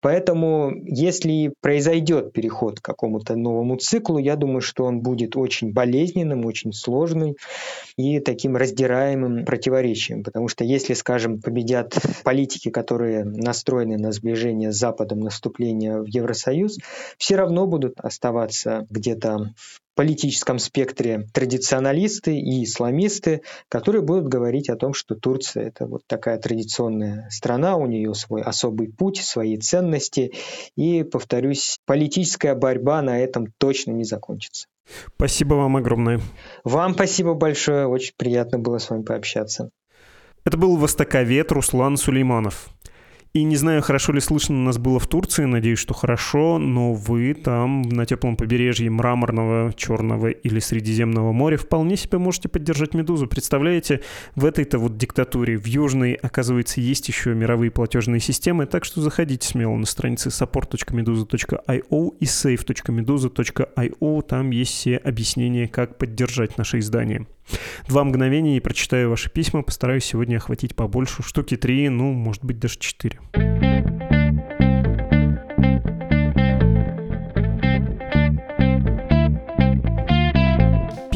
Поэтому, 0.00 0.72
если 0.84 1.52
произойдет 1.60 2.32
переход 2.32 2.78
к 2.78 2.84
какому-то 2.84 3.34
новому 3.34 3.76
циклу, 3.78 4.18
я 4.18 4.36
думаю, 4.36 4.60
что 4.60 4.84
он 4.84 5.00
будет 5.00 5.36
очень 5.36 5.72
болезненным, 5.72 6.44
очень 6.44 6.72
сложным 6.72 7.34
и 7.96 8.20
таким 8.20 8.56
раздираемым 8.56 9.44
противоречием. 9.44 10.22
Потому 10.22 10.48
что 10.48 10.62
если, 10.62 10.94
скажем, 10.94 11.40
победят 11.40 11.95
политики, 12.24 12.70
которые 12.70 13.24
настроены 13.24 13.98
на 13.98 14.12
сближение 14.12 14.72
с 14.72 14.76
Западом, 14.76 15.20
наступление 15.20 16.00
в 16.00 16.06
Евросоюз, 16.06 16.78
все 17.18 17.36
равно 17.36 17.66
будут 17.66 18.00
оставаться 18.00 18.86
где-то 18.90 19.52
в 19.56 19.80
политическом 19.96 20.58
спектре 20.58 21.26
традиционалисты 21.32 22.38
и 22.38 22.62
исламисты, 22.64 23.40
которые 23.68 24.02
будут 24.02 24.28
говорить 24.28 24.68
о 24.68 24.76
том, 24.76 24.92
что 24.92 25.14
Турция 25.14 25.68
это 25.68 25.86
вот 25.86 26.02
такая 26.06 26.38
традиционная 26.38 27.28
страна, 27.30 27.76
у 27.76 27.86
нее 27.86 28.14
свой 28.14 28.42
особый 28.42 28.92
путь, 28.92 29.16
свои 29.16 29.56
ценности. 29.56 30.32
И, 30.76 31.02
повторюсь, 31.02 31.78
политическая 31.86 32.54
борьба 32.54 33.00
на 33.02 33.18
этом 33.18 33.46
точно 33.58 33.92
не 33.92 34.04
закончится. 34.04 34.68
Спасибо 35.16 35.54
вам 35.54 35.76
огромное. 35.76 36.20
Вам 36.62 36.94
спасибо 36.94 37.34
большое, 37.34 37.88
очень 37.88 38.12
приятно 38.16 38.58
было 38.58 38.78
с 38.78 38.90
вами 38.90 39.02
пообщаться. 39.02 39.70
Это 40.46 40.56
был 40.56 40.76
востоковед 40.76 41.50
Руслан 41.50 41.96
Сулейманов. 41.96 42.68
И 43.32 43.42
не 43.42 43.56
знаю, 43.56 43.82
хорошо 43.82 44.12
ли 44.12 44.20
слышно 44.20 44.54
нас 44.54 44.78
было 44.78 45.00
в 45.00 45.08
Турции, 45.08 45.44
надеюсь, 45.44 45.80
что 45.80 45.92
хорошо, 45.92 46.58
но 46.58 46.94
вы 46.94 47.34
там, 47.34 47.82
на 47.82 48.06
теплом 48.06 48.36
побережье 48.36 48.88
Мраморного, 48.88 49.72
Черного 49.72 50.28
или 50.28 50.60
Средиземного 50.60 51.32
моря 51.32 51.56
вполне 51.56 51.96
себе 51.96 52.18
можете 52.18 52.48
поддержать 52.48 52.94
«Медузу». 52.94 53.26
Представляете, 53.26 54.02
в 54.36 54.44
этой-то 54.44 54.78
вот 54.78 54.96
диктатуре, 54.96 55.58
в 55.58 55.66
Южной, 55.66 56.12
оказывается, 56.14 56.80
есть 56.80 57.08
еще 57.08 57.34
мировые 57.34 57.72
платежные 57.72 58.20
системы, 58.20 58.66
так 58.66 58.84
что 58.84 59.00
заходите 59.00 59.48
смело 59.48 59.74
на 59.74 59.84
страницы 59.84 60.28
support.meduza.io 60.28 62.16
и 62.20 62.24
save.meduza.io, 62.24 64.22
там 64.22 64.50
есть 64.50 64.72
все 64.72 64.96
объяснения, 64.96 65.66
как 65.66 65.98
поддержать 65.98 66.56
наше 66.56 66.78
издание. 66.78 67.26
Два 67.88 68.04
мгновения 68.04 68.56
и 68.56 68.60
прочитаю 68.60 69.10
ваши 69.10 69.30
письма. 69.30 69.62
Постараюсь 69.62 70.04
сегодня 70.04 70.36
охватить 70.36 70.74
побольше. 70.74 71.22
Штуки 71.22 71.56
три, 71.56 71.88
ну, 71.88 72.12
может 72.12 72.44
быть, 72.44 72.58
даже 72.58 72.78
четыре. 72.78 73.18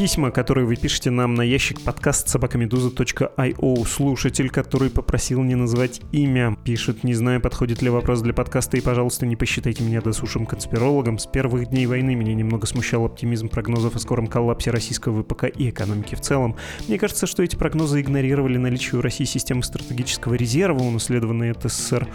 Письма, 0.01 0.31
которые 0.31 0.65
вы 0.65 0.77
пишете 0.77 1.11
нам 1.11 1.35
на 1.35 1.43
ящик 1.43 1.79
подкаст 1.79 2.27
собакамедуза.io. 2.27 3.87
Слушатель, 3.87 4.49
который 4.49 4.89
попросил 4.89 5.43
не 5.43 5.53
называть 5.53 6.01
имя, 6.11 6.57
пишет, 6.63 7.03
не 7.03 7.13
знаю, 7.13 7.39
подходит 7.39 7.83
ли 7.83 7.89
вопрос 7.91 8.21
для 8.21 8.33
подкаста, 8.33 8.77
и, 8.77 8.81
пожалуйста, 8.81 9.27
не 9.27 9.35
посчитайте 9.35 9.83
меня 9.83 10.01
досушим 10.01 10.47
конспирологом. 10.47 11.19
С 11.19 11.27
первых 11.27 11.67
дней 11.67 11.85
войны 11.85 12.15
меня 12.15 12.33
немного 12.33 12.65
смущал 12.65 13.05
оптимизм 13.05 13.47
прогнозов 13.49 13.95
о 13.95 13.99
скором 13.99 14.25
коллапсе 14.25 14.71
российского 14.71 15.21
ВПК 15.21 15.43
и 15.55 15.69
экономики 15.69 16.15
в 16.15 16.21
целом. 16.21 16.55
Мне 16.87 16.97
кажется, 16.97 17.27
что 17.27 17.43
эти 17.43 17.55
прогнозы 17.55 18.01
игнорировали 18.01 18.57
наличие 18.57 18.97
у 18.97 19.03
России 19.03 19.25
системы 19.25 19.61
стратегического 19.61 20.33
резерва, 20.33 20.79
унаследованной 20.79 21.51
от 21.51 21.61
СССР. 21.61 22.07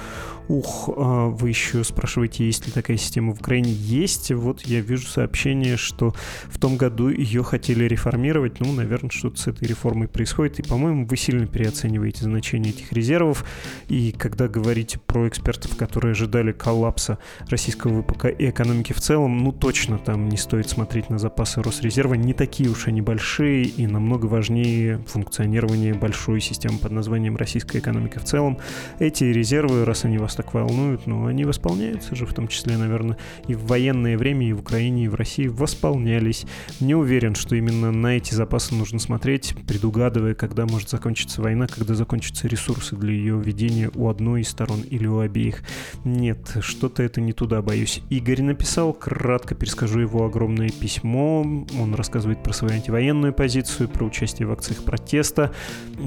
Ух, 0.49 0.91
а 0.97 1.27
вы 1.27 1.49
еще 1.49 1.85
спрашиваете, 1.85 2.47
есть 2.47 2.67
ли 2.67 2.73
такая 2.73 2.97
система 2.97 3.33
в 3.33 3.39
Украине? 3.41 3.71
Есть. 3.71 4.33
Вот 4.33 4.63
я 4.63 4.81
вижу 4.81 5.07
сообщение, 5.07 5.77
что 5.77 6.15
в 6.49 6.59
том 6.59 6.77
году 6.77 7.09
ее 7.09 7.45
хотели 7.45 7.76
реформировать. 7.85 8.61
Ну, 8.61 8.73
наверное, 8.73 9.11
что-то 9.11 9.39
с 9.39 9.47
этой 9.47 9.69
реформой 9.69 10.09
происходит. 10.09 10.59
И, 10.59 10.63
по-моему, 10.63 11.07
вы 11.07 11.17
сильно 11.17 11.47
переоцениваете 11.47 12.25
значение 12.25 12.73
этих 12.73 12.93
резервов. 12.93 13.45
И 13.89 14.13
когда 14.13 14.49
говорите 14.49 14.99
про 14.99 15.29
экспертов, 15.29 15.77
которые 15.77 16.13
ожидали 16.13 16.53
коллапса 16.53 17.19
российского 17.49 18.03
ВПК 18.03 18.27
и 18.27 18.51
экономики 18.51 18.93
в 18.93 19.01
целом, 19.01 19.39
ну, 19.39 19.53
точно 19.53 19.99
там 19.99 20.29
не 20.29 20.37
стоит 20.37 20.69
смотреть 20.69 21.11
на 21.11 21.19
запасы 21.19 21.63
Росрезерва. 21.63 22.15
Не 22.15 22.33
такие 22.33 22.71
уж 22.71 22.87
они 22.89 23.01
большие 23.01 23.65
и 23.65 23.87
намного 23.87 24.27
важнее 24.27 24.99
функционирование 25.07 25.95
большой 25.95 26.41
системы 26.41 26.79
под 26.79 26.93
названием 26.93 27.37
российская 27.37 27.79
экономика 27.79 28.21
в 28.21 28.25
целом. 28.25 28.59
Эти 28.99 29.25
резервы, 29.25 29.85
раз 29.85 30.05
они 30.05 30.19
вас 30.19 30.35
так 30.35 30.55
волнуют, 30.55 31.07
но 31.07 31.27
они 31.27 31.45
восполняются 31.45 32.15
же, 32.15 32.27
в 32.27 32.35
том 32.35 32.49
числе, 32.49 32.77
наверное, 32.77 33.17
и 33.49 33.55
в 33.55 33.67
военное 33.67 34.17
время, 34.17 34.49
и 34.49 34.53
в 34.53 34.61
Украине, 34.61 35.05
и 35.05 35.09
в 35.09 35.15
России 35.15 35.47
восполнялись. 35.47 36.45
Не 36.81 36.95
уверен, 36.95 37.35
что 37.35 37.57
именно 37.57 37.66
на 37.73 38.17
эти 38.17 38.35
запасы 38.35 38.75
нужно 38.75 38.99
смотреть, 38.99 39.55
предугадывая, 39.67 40.35
когда 40.35 40.67
может 40.67 40.91
закончиться 40.91 41.43
война, 41.43 41.67
когда 41.67 41.95
закончатся 41.95 42.49
ресурсы 42.49 42.97
для 42.97 43.13
ее 43.13 43.41
ведения 43.41 43.91
у 43.95 44.09
одной 44.09 44.43
из 44.43 44.49
сторон 44.49 44.81
или 44.83 45.07
у 45.07 45.21
обеих. 45.21 45.63
Нет, 46.05 46.57
что-то 46.61 47.03
это 47.03 47.21
не 47.21 47.33
туда, 47.33 47.63
боюсь. 47.63 48.03
Игорь 48.11 48.43
написал, 48.43 48.93
кратко 48.93 49.55
перескажу 49.55 50.01
его 50.01 50.25
огромное 50.25 50.69
письмо. 50.69 51.41
Он 51.81 51.95
рассказывает 51.95 52.43
про 52.43 52.53
свою 52.53 52.75
антивоенную 52.75 53.33
позицию, 53.33 53.89
про 53.89 54.05
участие 54.05 54.49
в 54.49 54.53
акциях 54.53 54.85
протеста. 54.85 55.53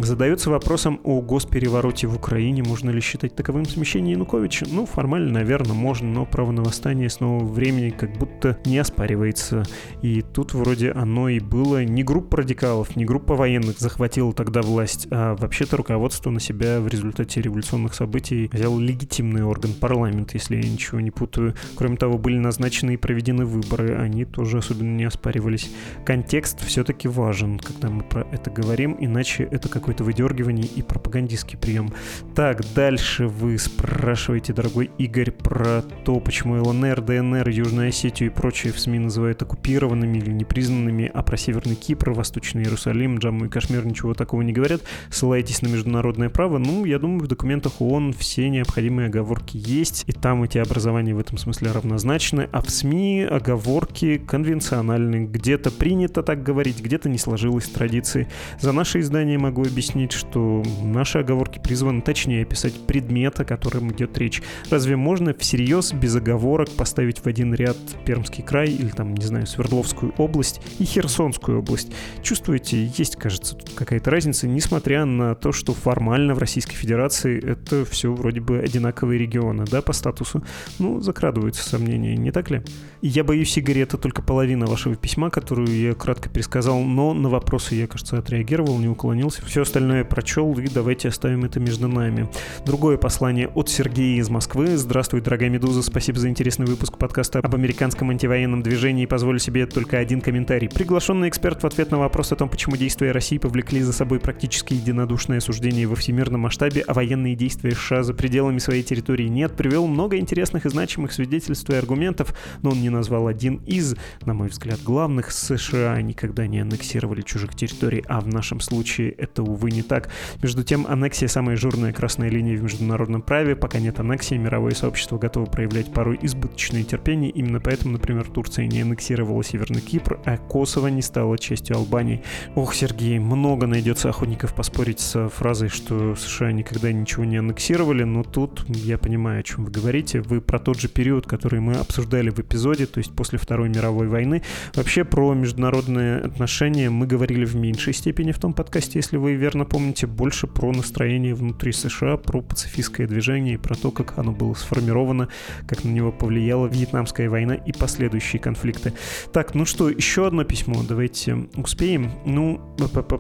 Задается 0.02 0.50
вопросом 0.50 1.00
о 1.04 1.22
госперевороте 1.22 2.08
в 2.08 2.16
Украине. 2.16 2.64
Можно 2.64 2.90
ли 2.90 3.02
считать 3.02 3.36
таковым 3.36 3.66
смещение 3.66 4.14
Януковича? 4.14 4.66
Ну, 4.70 4.86
формально, 4.86 5.32
наверное, 5.32 5.74
можно, 5.74 6.08
но 6.08 6.26
право 6.26 6.52
на 6.52 6.64
восстание 6.64 7.10
с 7.10 7.20
нового 7.20 7.46
времени 7.46 7.90
как 7.90 8.18
будто 8.18 8.58
не 8.66 8.78
оспаривается. 8.78 9.64
И 10.02 10.22
тут 10.22 10.54
вроде 10.54 10.92
оно 10.92 11.30
и 11.30 11.40
было 11.50 11.84
не 11.84 12.04
группа 12.04 12.38
радикалов, 12.38 12.96
не 12.96 13.06
группа 13.06 13.36
военных 13.36 13.80
захватила 13.80 14.34
тогда 14.34 14.62
власть, 14.62 15.08
а 15.10 15.36
вообще-то 15.36 15.78
руководство 15.78 16.30
на 16.30 16.40
себя 16.40 16.80
в 16.80 16.88
результате 16.88 17.42
революционных 17.42 17.96
событий 17.96 18.50
взял 18.54 18.78
легитимный 18.78 19.44
орган, 19.44 19.74
парламент, 19.74 20.34
если 20.34 20.58
я 20.58 20.70
ничего 20.70 21.00
не 21.00 21.12
путаю. 21.12 21.56
Кроме 21.76 21.98
того, 21.98 22.18
были 22.18 22.38
назначены 22.38 22.94
и 22.94 22.98
проведены 22.98 23.46
выборы, 23.46 23.96
они 23.96 24.26
тоже 24.26 24.60
особенно 24.60 24.96
не 24.96 25.06
оспаривались. 25.06 25.72
Контекст 26.06 26.64
все-таки 26.66 27.08
важен, 27.08 27.60
когда 27.60 27.90
мы 27.90 28.04
про 28.04 28.28
это 28.32 28.52
говорим, 28.52 28.96
иначе 29.00 29.44
это 29.44 29.70
какое-то 29.70 30.04
выдергивание 30.04 30.66
и 30.66 30.82
пропагандистский 30.82 31.58
прием. 31.58 31.92
Так, 32.36 32.62
дальше 32.76 33.28
вы 33.28 33.58
спрашиваете 33.58 34.54
дорогой 34.54 34.92
Игорь, 34.98 35.32
про 35.32 35.82
то, 36.06 36.20
почему 36.20 36.62
ЛНР, 36.62 37.02
ДНР, 37.02 37.50
Южную 37.50 37.90
Осетию 37.90 38.30
и 38.30 38.34
прочие 38.34 38.72
в 38.72 38.80
СМИ 38.80 39.00
называют 39.00 39.42
оккупированными 39.42 40.18
или 40.18 40.30
непризнанными, 40.30 41.10
а 41.12 41.24
про 41.24 41.39
Северный 41.40 41.76
Кипр, 41.76 42.12
Восточный 42.12 42.64
Иерусалим, 42.64 43.18
Джамму 43.18 43.46
и 43.46 43.50
Кашмир 43.50 43.86
ничего 43.86 44.14
такого 44.14 44.42
не 44.42 44.54
говорят, 44.54 44.82
ссылаетесь 45.10 45.62
на 45.62 45.68
международное 45.68 46.30
право. 46.30 46.58
Ну, 46.58 46.86
я 46.86 47.00
думаю, 47.00 47.22
в 47.22 47.28
документах 47.28 47.82
ООН 47.82 48.14
все 48.14 48.50
необходимые 48.50 49.08
оговорки 49.08 49.58
есть, 49.58 50.04
и 50.08 50.12
там 50.12 50.44
эти 50.44 50.58
образования 50.58 51.16
в 51.16 51.20
этом 51.20 51.38
смысле 51.38 51.72
равнозначны, 51.72 52.50
а 52.52 52.62
в 52.62 52.70
СМИ 52.70 53.24
оговорки 53.24 54.18
конвенциональны. 54.18 55.26
Где-то 55.26 55.72
принято 55.72 56.24
так 56.24 56.44
говорить, 56.44 56.82
где-то 56.82 57.10
не 57.10 57.18
сложилось 57.18 57.70
традиции. 57.70 58.28
За 58.60 58.72
наше 58.72 59.00
издание 59.00 59.38
могу 59.38 59.64
объяснить, 59.64 60.12
что 60.12 60.64
наши 60.84 61.20
оговорки 61.20 61.60
призваны 61.60 62.02
точнее 62.02 62.44
описать 62.44 62.74
предмета, 62.86 63.46
которым 63.46 63.92
идет 63.92 64.18
речь. 64.18 64.42
Разве 64.70 64.96
можно 64.96 65.34
всерьез, 65.34 65.94
без 65.94 66.16
оговорок, 66.16 66.70
поставить 66.72 67.20
в 67.20 67.28
один 67.28 67.54
ряд 67.54 67.78
Пермский 68.06 68.44
край 68.44 68.70
или 68.70 68.90
там, 68.90 69.14
не 69.14 69.26
знаю, 69.26 69.48
Свердловскую 69.48 70.14
область 70.18 70.62
и 70.80 70.86
Херсонскую 71.30 71.60
область? 71.60 71.92
Чувствуете, 72.22 72.86
есть, 72.98 73.16
кажется, 73.16 73.56
тут 73.56 73.72
какая-то 73.74 74.10
разница, 74.10 74.48
несмотря 74.48 75.06
на 75.06 75.36
то, 75.36 75.52
что 75.52 75.74
формально 75.74 76.34
в 76.34 76.40
Российской 76.40 76.76
Федерации 76.76 77.40
это 77.44 77.86
все 77.86 78.12
вроде 78.12 78.42
бы 78.42 78.60
одинаковые 78.60 79.20
регионы, 79.20 79.66
да, 79.70 79.82
по 79.82 79.94
статусу. 79.94 80.44
Ну, 80.80 81.00
закрадываются 81.00 81.68
сомнения, 81.68 82.16
не 82.18 82.32
так 82.32 82.50
ли? 82.50 82.62
Я 83.02 83.24
боюсь, 83.24 83.56
Игорь, 83.58 83.80
это 83.80 83.98
только 83.98 84.22
половина 84.22 84.66
вашего 84.66 84.96
письма, 84.96 85.30
которую 85.30 85.70
я 85.70 85.94
кратко 85.94 86.30
пересказал, 86.30 86.82
но 86.82 87.14
на 87.14 87.30
вопросы 87.30 87.76
я, 87.76 87.88
кажется, 87.88 88.18
отреагировал, 88.18 88.78
не 88.80 88.88
уклонился. 88.88 89.46
Все 89.46 89.62
остальное 89.62 90.04
прочел, 90.04 90.58
и 90.58 90.68
давайте 90.68 91.10
оставим 91.10 91.46
это 91.46 91.60
между 91.60 91.88
нами. 91.88 92.30
Другое 92.66 92.98
послание 92.98 93.48
от 93.48 93.70
Сергея 93.70 94.20
из 94.20 94.30
Москвы. 94.30 94.78
Здравствуй, 94.78 95.22
дорогая 95.22 95.50
Медуза, 95.50 95.82
спасибо 95.82 96.20
за 96.20 96.30
интересный 96.30 96.66
выпуск 96.66 96.98
подкаста 96.98 97.40
об 97.40 97.56
американском 97.56 98.10
антивоенном 98.10 98.62
движении. 98.62 99.06
Позволю 99.06 99.40
себе 99.40 99.66
только 99.66 99.98
один 99.98 100.22
комментарий. 100.22 100.68
Приглашенный 101.10 101.30
эксперт 101.30 101.64
в 101.64 101.66
ответ 101.66 101.90
на 101.90 101.98
вопрос 101.98 102.32
о 102.32 102.36
том, 102.36 102.50
почему 102.50 102.76
действия 102.76 103.12
России 103.12 103.40
повлекли 103.40 103.82
за 103.82 103.94
собой 103.94 104.20
практически 104.20 104.76
единодушное 104.76 105.40
осуждение 105.40 105.88
во 105.88 105.96
всемирном 105.96 106.42
масштабе, 106.42 106.84
а 106.86 106.94
военные 106.94 107.34
действия 107.34 107.72
США 107.72 108.04
за 108.04 108.14
пределами 108.14 108.60
своей 108.60 108.84
территории 108.84 109.28
нет, 109.28 109.56
привел 109.56 109.88
много 109.88 110.18
интересных 110.18 110.68
и 110.68 110.70
значимых 110.70 111.12
свидетельств 111.12 111.68
и 111.72 111.74
аргументов, 111.74 112.36
но 112.62 112.70
он 112.70 112.82
не 112.82 112.92
назвал 112.92 113.26
один 113.26 113.56
из, 113.66 113.96
на 114.24 114.36
мой 114.36 114.50
взгляд, 114.50 114.84
главных. 114.84 115.32
США 115.32 116.00
никогда 116.04 116.46
не 116.46 116.60
аннексировали 116.60 117.24
чужих 117.24 117.56
территорий, 117.56 118.04
а 118.08 118.22
в 118.22 118.28
нашем 118.28 118.60
случае 118.60 119.10
это, 119.10 119.42
увы, 119.42 119.72
не 119.72 119.82
так. 119.82 120.12
Между 120.44 120.64
тем, 120.64 120.86
аннексия— 120.88 121.28
самая 121.28 121.56
жирная 121.56 121.92
красная 121.92 122.30
линия 122.30 122.56
в 122.56 122.62
международном 122.62 123.24
праве, 123.24 123.56
пока 123.56 123.80
нет 123.80 124.00
аннексии, 124.00 124.36
мировое 124.36 124.76
сообщество 124.76 125.18
готово 125.18 125.48
проявлять 125.48 125.92
порой 125.92 126.20
избыточное 126.22 126.84
терпение. 126.84 127.32
Именно 127.32 127.60
поэтому, 127.60 127.94
например, 127.94 128.30
Турция 128.30 128.68
не 128.68 128.82
аннексировала 128.82 129.44
Северный 129.44 129.82
Кипр, 129.82 130.20
а 130.26 130.38
Косово 130.38 130.90
не 130.90 130.99
стало 131.02 131.38
частью 131.38 131.78
Албании. 131.78 132.24
Ох, 132.56 132.74
Сергей, 132.74 133.20
много 133.20 133.68
найдется 133.68 134.10
охотников 134.10 134.54
поспорить 134.54 135.00
с 135.00 135.30
фразой, 135.30 135.70
что 135.70 136.16
США 136.16 136.52
никогда 136.52 136.92
ничего 136.92 137.26
не 137.26 137.38
аннексировали, 137.38 138.04
но 138.04 138.24
тут 138.24 138.66
я 138.68 138.98
понимаю, 138.98 139.40
о 139.40 139.44
чем 139.44 139.66
вы 139.66 139.72
говорите. 139.72 140.22
Вы 140.22 140.42
про 140.42 140.60
тот 140.60 140.80
же 140.80 140.88
период, 140.88 141.28
который 141.28 141.60
мы 141.60 141.76
обсуждали 141.76 142.30
в 142.30 142.40
эпизоде, 142.40 142.86
то 142.86 143.00
есть 143.00 143.14
после 143.16 143.40
Второй 143.40 143.70
мировой 143.70 144.08
войны. 144.08 144.44
Вообще 144.76 145.04
про 145.04 145.34
международные 145.34 146.18
отношения 146.18 146.90
мы 146.90 147.08
говорили 147.08 147.46
в 147.46 147.56
меньшей 147.56 147.94
степени 147.94 148.32
в 148.32 148.40
том 148.40 148.54
подкасте, 148.54 149.00
если 149.00 149.18
вы 149.18 149.36
верно 149.36 149.66
помните, 149.66 150.08
больше 150.08 150.48
про 150.48 150.72
настроение 150.72 151.34
внутри 151.34 151.72
США 151.72 152.18
про 152.18 152.42
пацифистское 152.42 153.08
движение 153.08 153.56
и 153.56 153.58
про 153.58 153.76
то, 153.76 153.92
как 153.92 154.18
оно 154.18 154.32
было 154.32 154.54
сформировано, 154.54 155.30
как 155.68 155.84
на 155.84 155.90
него 155.90 156.12
повлияла 156.12 156.68
Вьетнамская 156.68 157.30
война 157.30 157.56
и 157.56 157.72
последующие 157.72 158.40
конфликты. 158.40 158.94
Так, 159.32 159.56
ну 159.56 159.66
что, 159.66 159.90
еще 159.90 160.28
одно 160.28 160.44
письмо, 160.44 160.84
давайте 160.90 161.48
успеем. 161.56 162.12
Ну, 162.26 162.60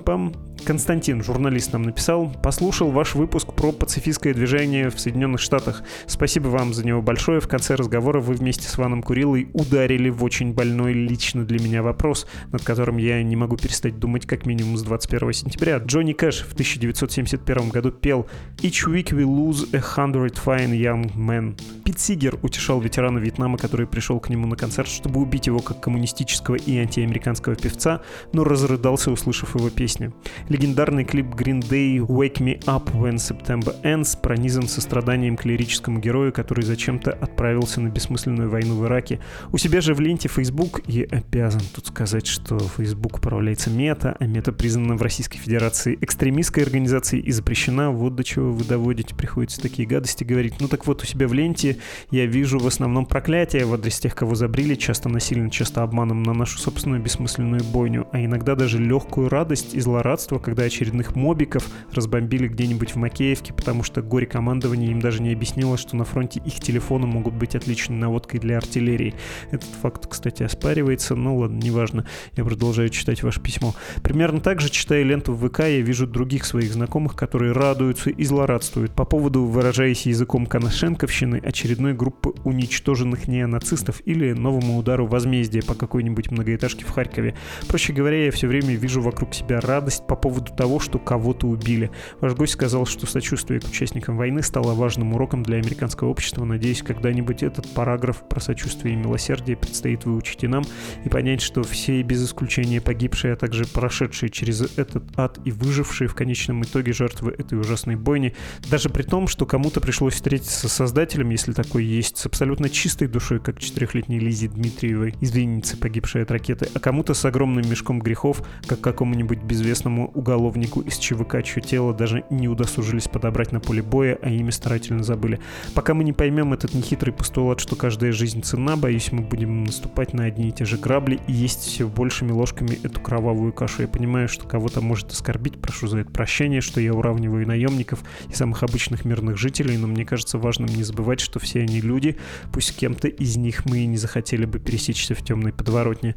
пам 0.03 0.34
Константин, 0.65 1.24
журналист, 1.24 1.74
нам 1.74 1.84
написал, 1.84 2.32
послушал 2.43 2.91
ваш 2.91 3.15
выпуск 3.15 3.53
про 3.53 3.72
пацифистское 3.72 4.34
движение 4.34 4.89
в 4.89 4.99
Соединенных 4.99 5.39
Штатах. 5.39 5.84
Спасибо 6.05 6.47
вам 6.47 6.74
за 6.74 6.86
него 6.86 7.01
большое. 7.01 7.39
В 7.39 7.47
конце 7.47 7.76
разговора 7.76 8.20
вы 8.20 8.34
вместе 8.34 8.67
с 8.67 8.78
Ваном 8.78 9.01
Курилой 9.01 9.49
ударили 9.53 10.09
в 10.09 10.24
очень 10.24 10.53
больной 10.53 10.93
лично 10.93 11.45
для 11.45 11.59
меня 11.59 11.82
вопрос, 11.82 12.28
над 12.51 12.63
которым 12.63 12.97
я 12.97 13.22
не 13.24 13.36
могу 13.36 13.57
перестать 13.57 13.99
думать 13.99 14.26
как 14.26 14.45
минимум 14.45 14.78
с 14.78 14.84
21 14.84 15.34
сентября. 15.34 15.78
Джонни 15.78 16.13
Кэш 16.13 16.41
в 16.41 16.53
1971 16.53 17.70
году 17.70 17.91
пел 17.91 18.28
«Each 18.57 18.88
week 18.88 19.11
we 19.11 19.24
lose 19.24 19.74
a 19.74 19.80
hundred 19.80 20.38
fine 20.43 20.72
young 20.72 21.15
men». 21.15 21.59
Пит 21.84 21.99
Сигер 21.99 22.38
утешал 22.41 22.82
ветерана 22.82 23.20
Вьетнама, 23.20 23.57
который 23.57 23.88
пришел 23.88 24.20
к 24.20 24.30
нему 24.30 24.45
на 24.47 24.55
концерт, 24.55 24.89
чтобы 24.89 25.22
убить 25.22 25.47
его 25.47 25.59
как 25.59 25.80
коммунистического 25.80 26.55
и 26.55 26.78
антиамериканского 26.78 27.55
певца, 27.60 28.01
но 28.34 28.43
разрыдался, 28.43 29.12
услышав 29.12 29.55
его 29.55 29.70
песню. 29.70 30.14
Легендарный 30.47 31.05
клип 31.05 31.28
Green 31.36 31.62
Day 31.62 31.97
«Wake 31.97 32.39
Me 32.39 32.60
Up 32.66 32.91
When 32.93 33.16
September 33.16 33.76
Ends» 33.84 34.18
пронизан 34.20 34.68
состраданием 34.68 35.38
к 35.38 35.45
лирическому 35.45 35.99
герою, 35.99 36.32
который 36.34 36.64
зачем-то 36.64 37.12
отправился 37.12 37.82
на 37.82 37.89
бессмысленную 37.89 38.49
войну 38.49 38.76
в 38.76 38.86
Ираке. 38.86 39.20
У 39.51 39.57
себя 39.57 39.82
же 39.82 39.93
в 39.93 39.99
ленте 39.99 40.30
Facebook, 40.30 40.82
и 40.88 41.03
обязан 41.03 41.62
тут 41.74 41.88
сказать, 41.88 42.28
что 42.28 42.60
Facebook 42.60 43.18
управляется 43.18 43.70
мета, 43.70 44.16
а 44.20 44.26
мета 44.26 44.51
признана 44.51 44.95
в 44.95 45.01
Российской 45.01 45.38
Федерации 45.39 45.97
экстремистской 46.01 46.64
организацией 46.64 47.22
и 47.22 47.32
запрещена. 47.32 47.91
Вот 47.91 48.16
до 48.16 48.24
чего 48.24 48.51
вы 48.51 48.64
доводите, 48.64 49.16
приходится 49.16 49.62
такие 49.62 49.88
гадости 49.88 50.24
говорить. 50.24 50.55
Ну 50.60 50.68
так 50.68 50.86
вот, 50.88 51.03
у 51.03 51.05
себя 51.05 51.28
в 51.28 51.34
ленте 51.34 51.78
я 52.12 52.26
вижу 52.26 52.60
в 52.60 52.68
основном 52.68 53.05
проклятие 53.05 53.66
в 53.66 53.74
адрес 53.74 53.99
тех, 53.99 54.16
кого 54.16 54.36
забрили, 54.36 54.76
часто 54.76 55.10
насильно, 55.10 55.49
часто 55.49 55.84
обманом 55.84 56.24
на 56.24 56.34
нашу 56.34 56.60
собственную 56.60 57.01
бессмысленную 57.01 57.49
бойню, 57.58 58.08
а 58.12 58.24
иногда 58.24 58.56
даже 58.56 58.78
легкую 58.78 59.30
радость 59.30 59.74
и 59.74 59.80
злорадство, 59.80 60.39
когда 60.39 60.64
очередных 60.64 61.16
мобиков 61.16 61.68
разбомбили 61.91 62.47
где-нибудь 62.47 62.91
в 62.91 62.95
Макеевке, 62.97 63.54
потому 63.54 63.84
что 63.84 64.02
горе-командование 64.02 64.91
им 64.91 65.00
даже 65.00 65.22
не 65.22 65.34
объяснило, 65.34 65.78
что 65.78 65.95
на 65.95 66.06
фронте 66.06 66.41
их 66.45 66.56
телефоны 66.56 67.08
могут 67.08 67.34
быть 67.34 67.56
отличной 67.56 67.97
наводкой 67.97 68.39
для 68.39 68.58
артиллерии. 68.58 69.16
Этот 69.52 69.70
факт, 69.82 70.08
кстати, 70.08 70.43
оспаривается, 70.43 71.16
но 71.16 71.36
ладно, 71.36 71.58
неважно, 71.58 72.06
я 72.36 72.45
продолжаю 72.45 72.89
читать 72.89 73.24
ваше 73.24 73.41
письмо. 73.41 73.74
Примерно 74.04 74.39
так 74.39 74.62
же, 74.62 74.70
читая 74.70 75.04
ленту 75.04 75.34
в 75.34 75.47
ВК, 75.47 75.60
я 75.60 75.82
вижу 75.82 76.08
других 76.08 76.45
своих 76.45 76.74
знакомых, 76.74 77.16
которые 77.16 77.54
радуются 77.54 78.10
и 78.10 78.24
злорадствуют 78.24 78.93
по 78.93 79.06
поводу, 79.06 79.45
выражаясь 79.45 80.06
языком 80.06 80.45
Коношенковщины, 80.45 81.41
очередной 81.43 81.93
группы 81.93 82.34
уничтоженных 82.43 83.28
неонацистов 83.28 84.02
или 84.06 84.34
новому 84.34 84.78
удару 84.78 85.08
возмездия 85.08 85.62
по 85.62 85.74
какой-нибудь 85.74 86.32
многоэтажке 86.32 86.86
в 86.86 86.89
Харькове. 86.89 87.36
Проще 87.68 87.94
говоря, 87.94 88.26
я 88.26 88.32
все 88.32 88.48
время 88.48 88.76
вижу 88.76 89.02
вокруг 89.02 89.34
себя 89.34 89.60
радость 89.60 90.06
по 90.08 90.16
поводу 90.16 90.54
того, 90.54 90.80
что 90.80 91.00
кого-то 91.00 91.48
убили. 91.48 91.92
Ваш 92.20 92.34
гость 92.34 92.54
сказал, 92.54 92.86
что 92.86 93.06
сочувствие 93.06 93.60
к 93.60 93.66
участникам 93.66 94.18
войны 94.18 94.42
стало 94.44 94.74
важным 94.74 95.14
уроком 95.14 95.44
для 95.44 95.58
американского 95.58 96.10
общества. 96.10 96.46
Надеюсь, 96.46 96.82
когда-нибудь 96.82 97.44
этот 97.44 97.70
параграф 97.74 98.28
про 98.28 98.40
сочувствие 98.40 98.96
и 98.96 98.98
милосердие 98.98 99.58
предстоит 99.58 100.06
выучить 100.06 100.44
и 100.44 100.48
нам, 100.48 100.64
и 101.04 101.10
понять, 101.10 101.42
что 101.42 101.64
все 101.64 102.02
без 102.02 102.26
исключения 102.26 102.82
погибшие, 102.82 103.34
а 103.34 103.36
также 103.36 103.66
прошедшие 103.66 104.30
через 104.30 104.62
этот 104.78 105.04
ад 105.18 105.40
и 105.46 105.52
выжившие 105.52 106.08
в 106.08 106.16
конечном 106.16 106.64
итоге 106.64 106.94
жертвы 106.94 107.32
этой 107.38 107.60
ужасной 107.60 107.96
бойни, 107.96 108.36
даже 108.70 108.90
при 108.90 109.04
том, 109.04 109.28
что 109.28 109.46
кому-то 109.46 109.82
пришлось 109.82 110.16
встретиться 110.16 110.68
с 110.68 110.74
создателем, 110.74 111.30
если 111.30 111.54
такой 111.54 111.86
есть, 111.86 112.18
с 112.18 112.26
абсолютно 112.26 112.70
чистой 112.70 113.08
душой, 113.08 113.40
как 113.40 113.60
четырехлетней 113.60 114.20
Лизе 114.20 114.48
Дмитриевой 114.48 115.16
из 115.20 115.32
Винницы, 115.32 115.78
погибшей 115.78 116.24
от 116.24 116.32
ракеты, 116.32 116.70
а 116.74 116.80
кому-то 116.80 117.14
с 117.14 117.20
огромным 117.30 117.69
мешком 117.69 117.99
грехов, 117.99 118.43
как 118.67 118.82
какому-нибудь 118.82 119.39
безвестному 119.39 120.11
уголовнику 120.13 120.82
из 120.82 120.97
ЧВК, 120.97 121.43
чье 121.43 121.61
тело 121.61 121.93
даже 121.93 122.25
не 122.30 122.47
удосужились 122.47 123.07
подобрать 123.07 123.51
на 123.51 123.59
поле 123.59 123.82
боя, 123.82 124.17
а 124.21 124.30
имя 124.30 124.51
старательно 124.51 125.03
забыли. 125.03 125.39
Пока 125.73 125.93
мы 125.93 126.03
не 126.03 126.13
поймем 126.13 126.53
этот 126.53 126.73
нехитрый 126.73 127.13
постулат, 127.13 127.59
что 127.59 127.75
каждая 127.75 128.11
жизнь 128.11 128.41
ценна, 128.41 128.75
боюсь, 128.75 129.11
мы 129.11 129.21
будем 129.21 129.63
наступать 129.63 130.13
на 130.13 130.25
одни 130.25 130.49
и 130.49 130.51
те 130.51 130.65
же 130.65 130.77
грабли 130.77 131.19
и 131.27 131.32
есть 131.32 131.61
все 131.61 131.88
большими 131.88 132.32
ложками 132.32 132.80
эту 132.84 132.99
кровавую 132.99 133.53
кашу. 133.53 133.84
Я 133.84 133.88
понимаю, 133.88 134.27
что 134.27 134.47
кого-то 134.47 134.82
может 134.82 135.11
оскорбить, 135.11 135.61
прошу 135.61 135.88
за 135.88 135.99
это 135.99 136.11
прощения, 136.11 136.61
что 136.61 136.82
я 136.82 136.93
уравниваю 136.93 137.47
наемников 137.47 137.99
и 138.30 138.34
самых 138.34 138.63
обычных 138.63 139.05
мирных 139.05 139.38
жителей, 139.38 139.77
но 139.77 139.88
мне 139.88 140.05
кажется 140.05 140.38
важным 140.38 140.69
не 140.69 140.84
забывать, 140.84 141.19
что 141.19 141.39
все 141.39 141.61
они 141.61 141.82
люди, 141.82 142.17
пусть 142.51 142.75
кем-то 142.75 143.07
из 143.07 143.38
них 143.38 143.65
мы 143.65 143.80
и 143.80 143.86
не 143.86 143.97
захотели 143.97 144.45
бы 144.45 144.59
пересечься 144.59 145.13
в 145.13 145.23
темной 145.23 145.53
подворотне. 145.53 146.15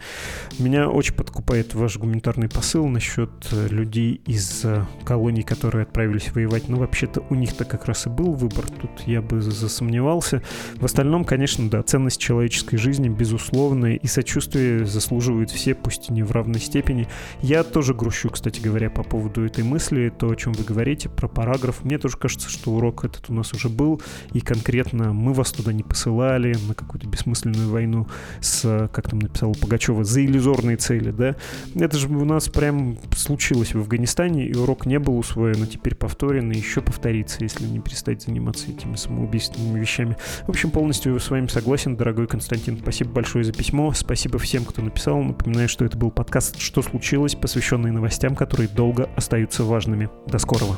Меня 0.59 0.89
очень 0.89 1.02
подкупает 1.11 1.75
ваш 1.75 1.99
гуманитарный 1.99 2.49
посыл 2.49 2.87
насчет 2.87 3.31
э, 3.51 3.69
людей, 3.69 4.21
из 4.27 4.65
э, 4.65 4.85
колоний, 5.05 5.43
которые 5.43 5.83
отправились 5.83 6.33
воевать, 6.33 6.69
ну, 6.69 6.77
вообще-то 6.77 7.25
у 7.31 7.35
них-то 7.35 7.65
как 7.65 7.87
раз 7.87 8.07
и 8.07 8.11
был 8.11 8.33
выбор, 8.35 8.67
тут 8.81 8.91
я 9.07 9.21
бы 9.21 9.41
засомневался. 9.41 10.43
В 10.77 10.85
остальном, 10.85 11.25
конечно, 11.25 11.69
да, 11.69 11.83
ценность 11.83 12.21
человеческой 12.21 12.77
жизни, 12.77 13.09
безусловная, 13.09 13.95
и 13.95 14.07
сочувствие 14.07 14.85
заслуживают 14.85 15.51
все, 15.51 15.75
пусть 15.75 16.11
и 16.11 16.13
не 16.13 16.23
в 16.23 16.31
равной 16.31 16.61
степени. 16.61 17.09
Я 17.41 17.65
тоже 17.65 17.95
грущу, 17.95 18.31
кстати 18.31 18.61
говоря, 18.61 18.91
по 18.91 19.03
поводу 19.03 19.45
этой 19.45 19.65
мысли, 19.65 20.13
то, 20.17 20.31
о 20.31 20.37
чем 20.37 20.53
вы 20.53 20.65
говорите, 20.65 21.09
про 21.09 21.27
параграф. 21.27 21.85
Мне 21.85 21.99
тоже 21.99 22.17
кажется, 22.17 22.49
что 22.49 22.73
урок 22.73 23.05
этот 23.05 23.31
у 23.31 23.35
нас 23.35 23.53
уже 23.53 23.69
был, 23.69 24.01
и 24.33 24.41
конкретно 24.41 25.13
мы 25.13 25.33
вас 25.33 25.53
туда 25.53 25.73
не 25.73 25.83
посылали 25.83 26.55
на 26.69 26.75
какую-то 26.75 27.09
бессмысленную 27.09 27.71
войну 27.71 28.07
с, 28.41 28.89
как 28.93 29.09
там 29.09 29.19
написал 29.21 29.53
Пугачева, 29.55 30.05
за 30.05 30.25
иллюзорные 30.25 30.77
цели, 30.93 31.11
да. 31.11 31.37
Это 31.75 31.97
же 31.97 32.09
у 32.09 32.25
нас 32.25 32.49
прям 32.49 32.99
случилось 33.17 33.75
в 33.75 33.79
Афганистане, 33.79 34.47
и 34.47 34.55
урок 34.55 34.87
не 34.87 34.99
был 34.99 35.19
усвоен, 35.19 35.63
а 35.63 35.67
теперь 35.67 35.95
повторен 35.95 36.53
и 36.53 36.57
еще 36.57 36.83
повторится, 36.83 37.39
если 37.41 37.65
не 37.65 37.81
перестать 37.81 38.23
заниматься 38.23 38.71
этими 38.71 38.97
самоубийственными 38.97 39.81
вещами. 39.81 40.17
В 40.47 40.51
общем, 40.51 40.71
полностью 40.71 41.19
с 41.19 41.31
вами 41.31 41.47
согласен, 41.47 41.97
дорогой 41.97 42.27
Константин. 42.27 42.79
Спасибо 42.79 43.11
большое 43.11 43.45
за 43.45 43.53
письмо, 43.53 43.93
спасибо 43.93 44.39
всем, 44.39 44.65
кто 44.65 44.83
написал. 44.83 45.23
Напоминаю, 45.23 45.69
что 45.69 45.85
это 45.85 45.97
был 45.97 46.11
подкаст 46.11 46.59
«Что 46.59 46.83
случилось?», 46.83 47.35
посвященный 47.35 47.91
новостям, 47.91 48.37
которые 48.37 48.69
долго 48.69 49.09
остаются 49.17 49.65
важными. 49.65 50.11
До 50.27 50.39
скорого. 50.39 50.77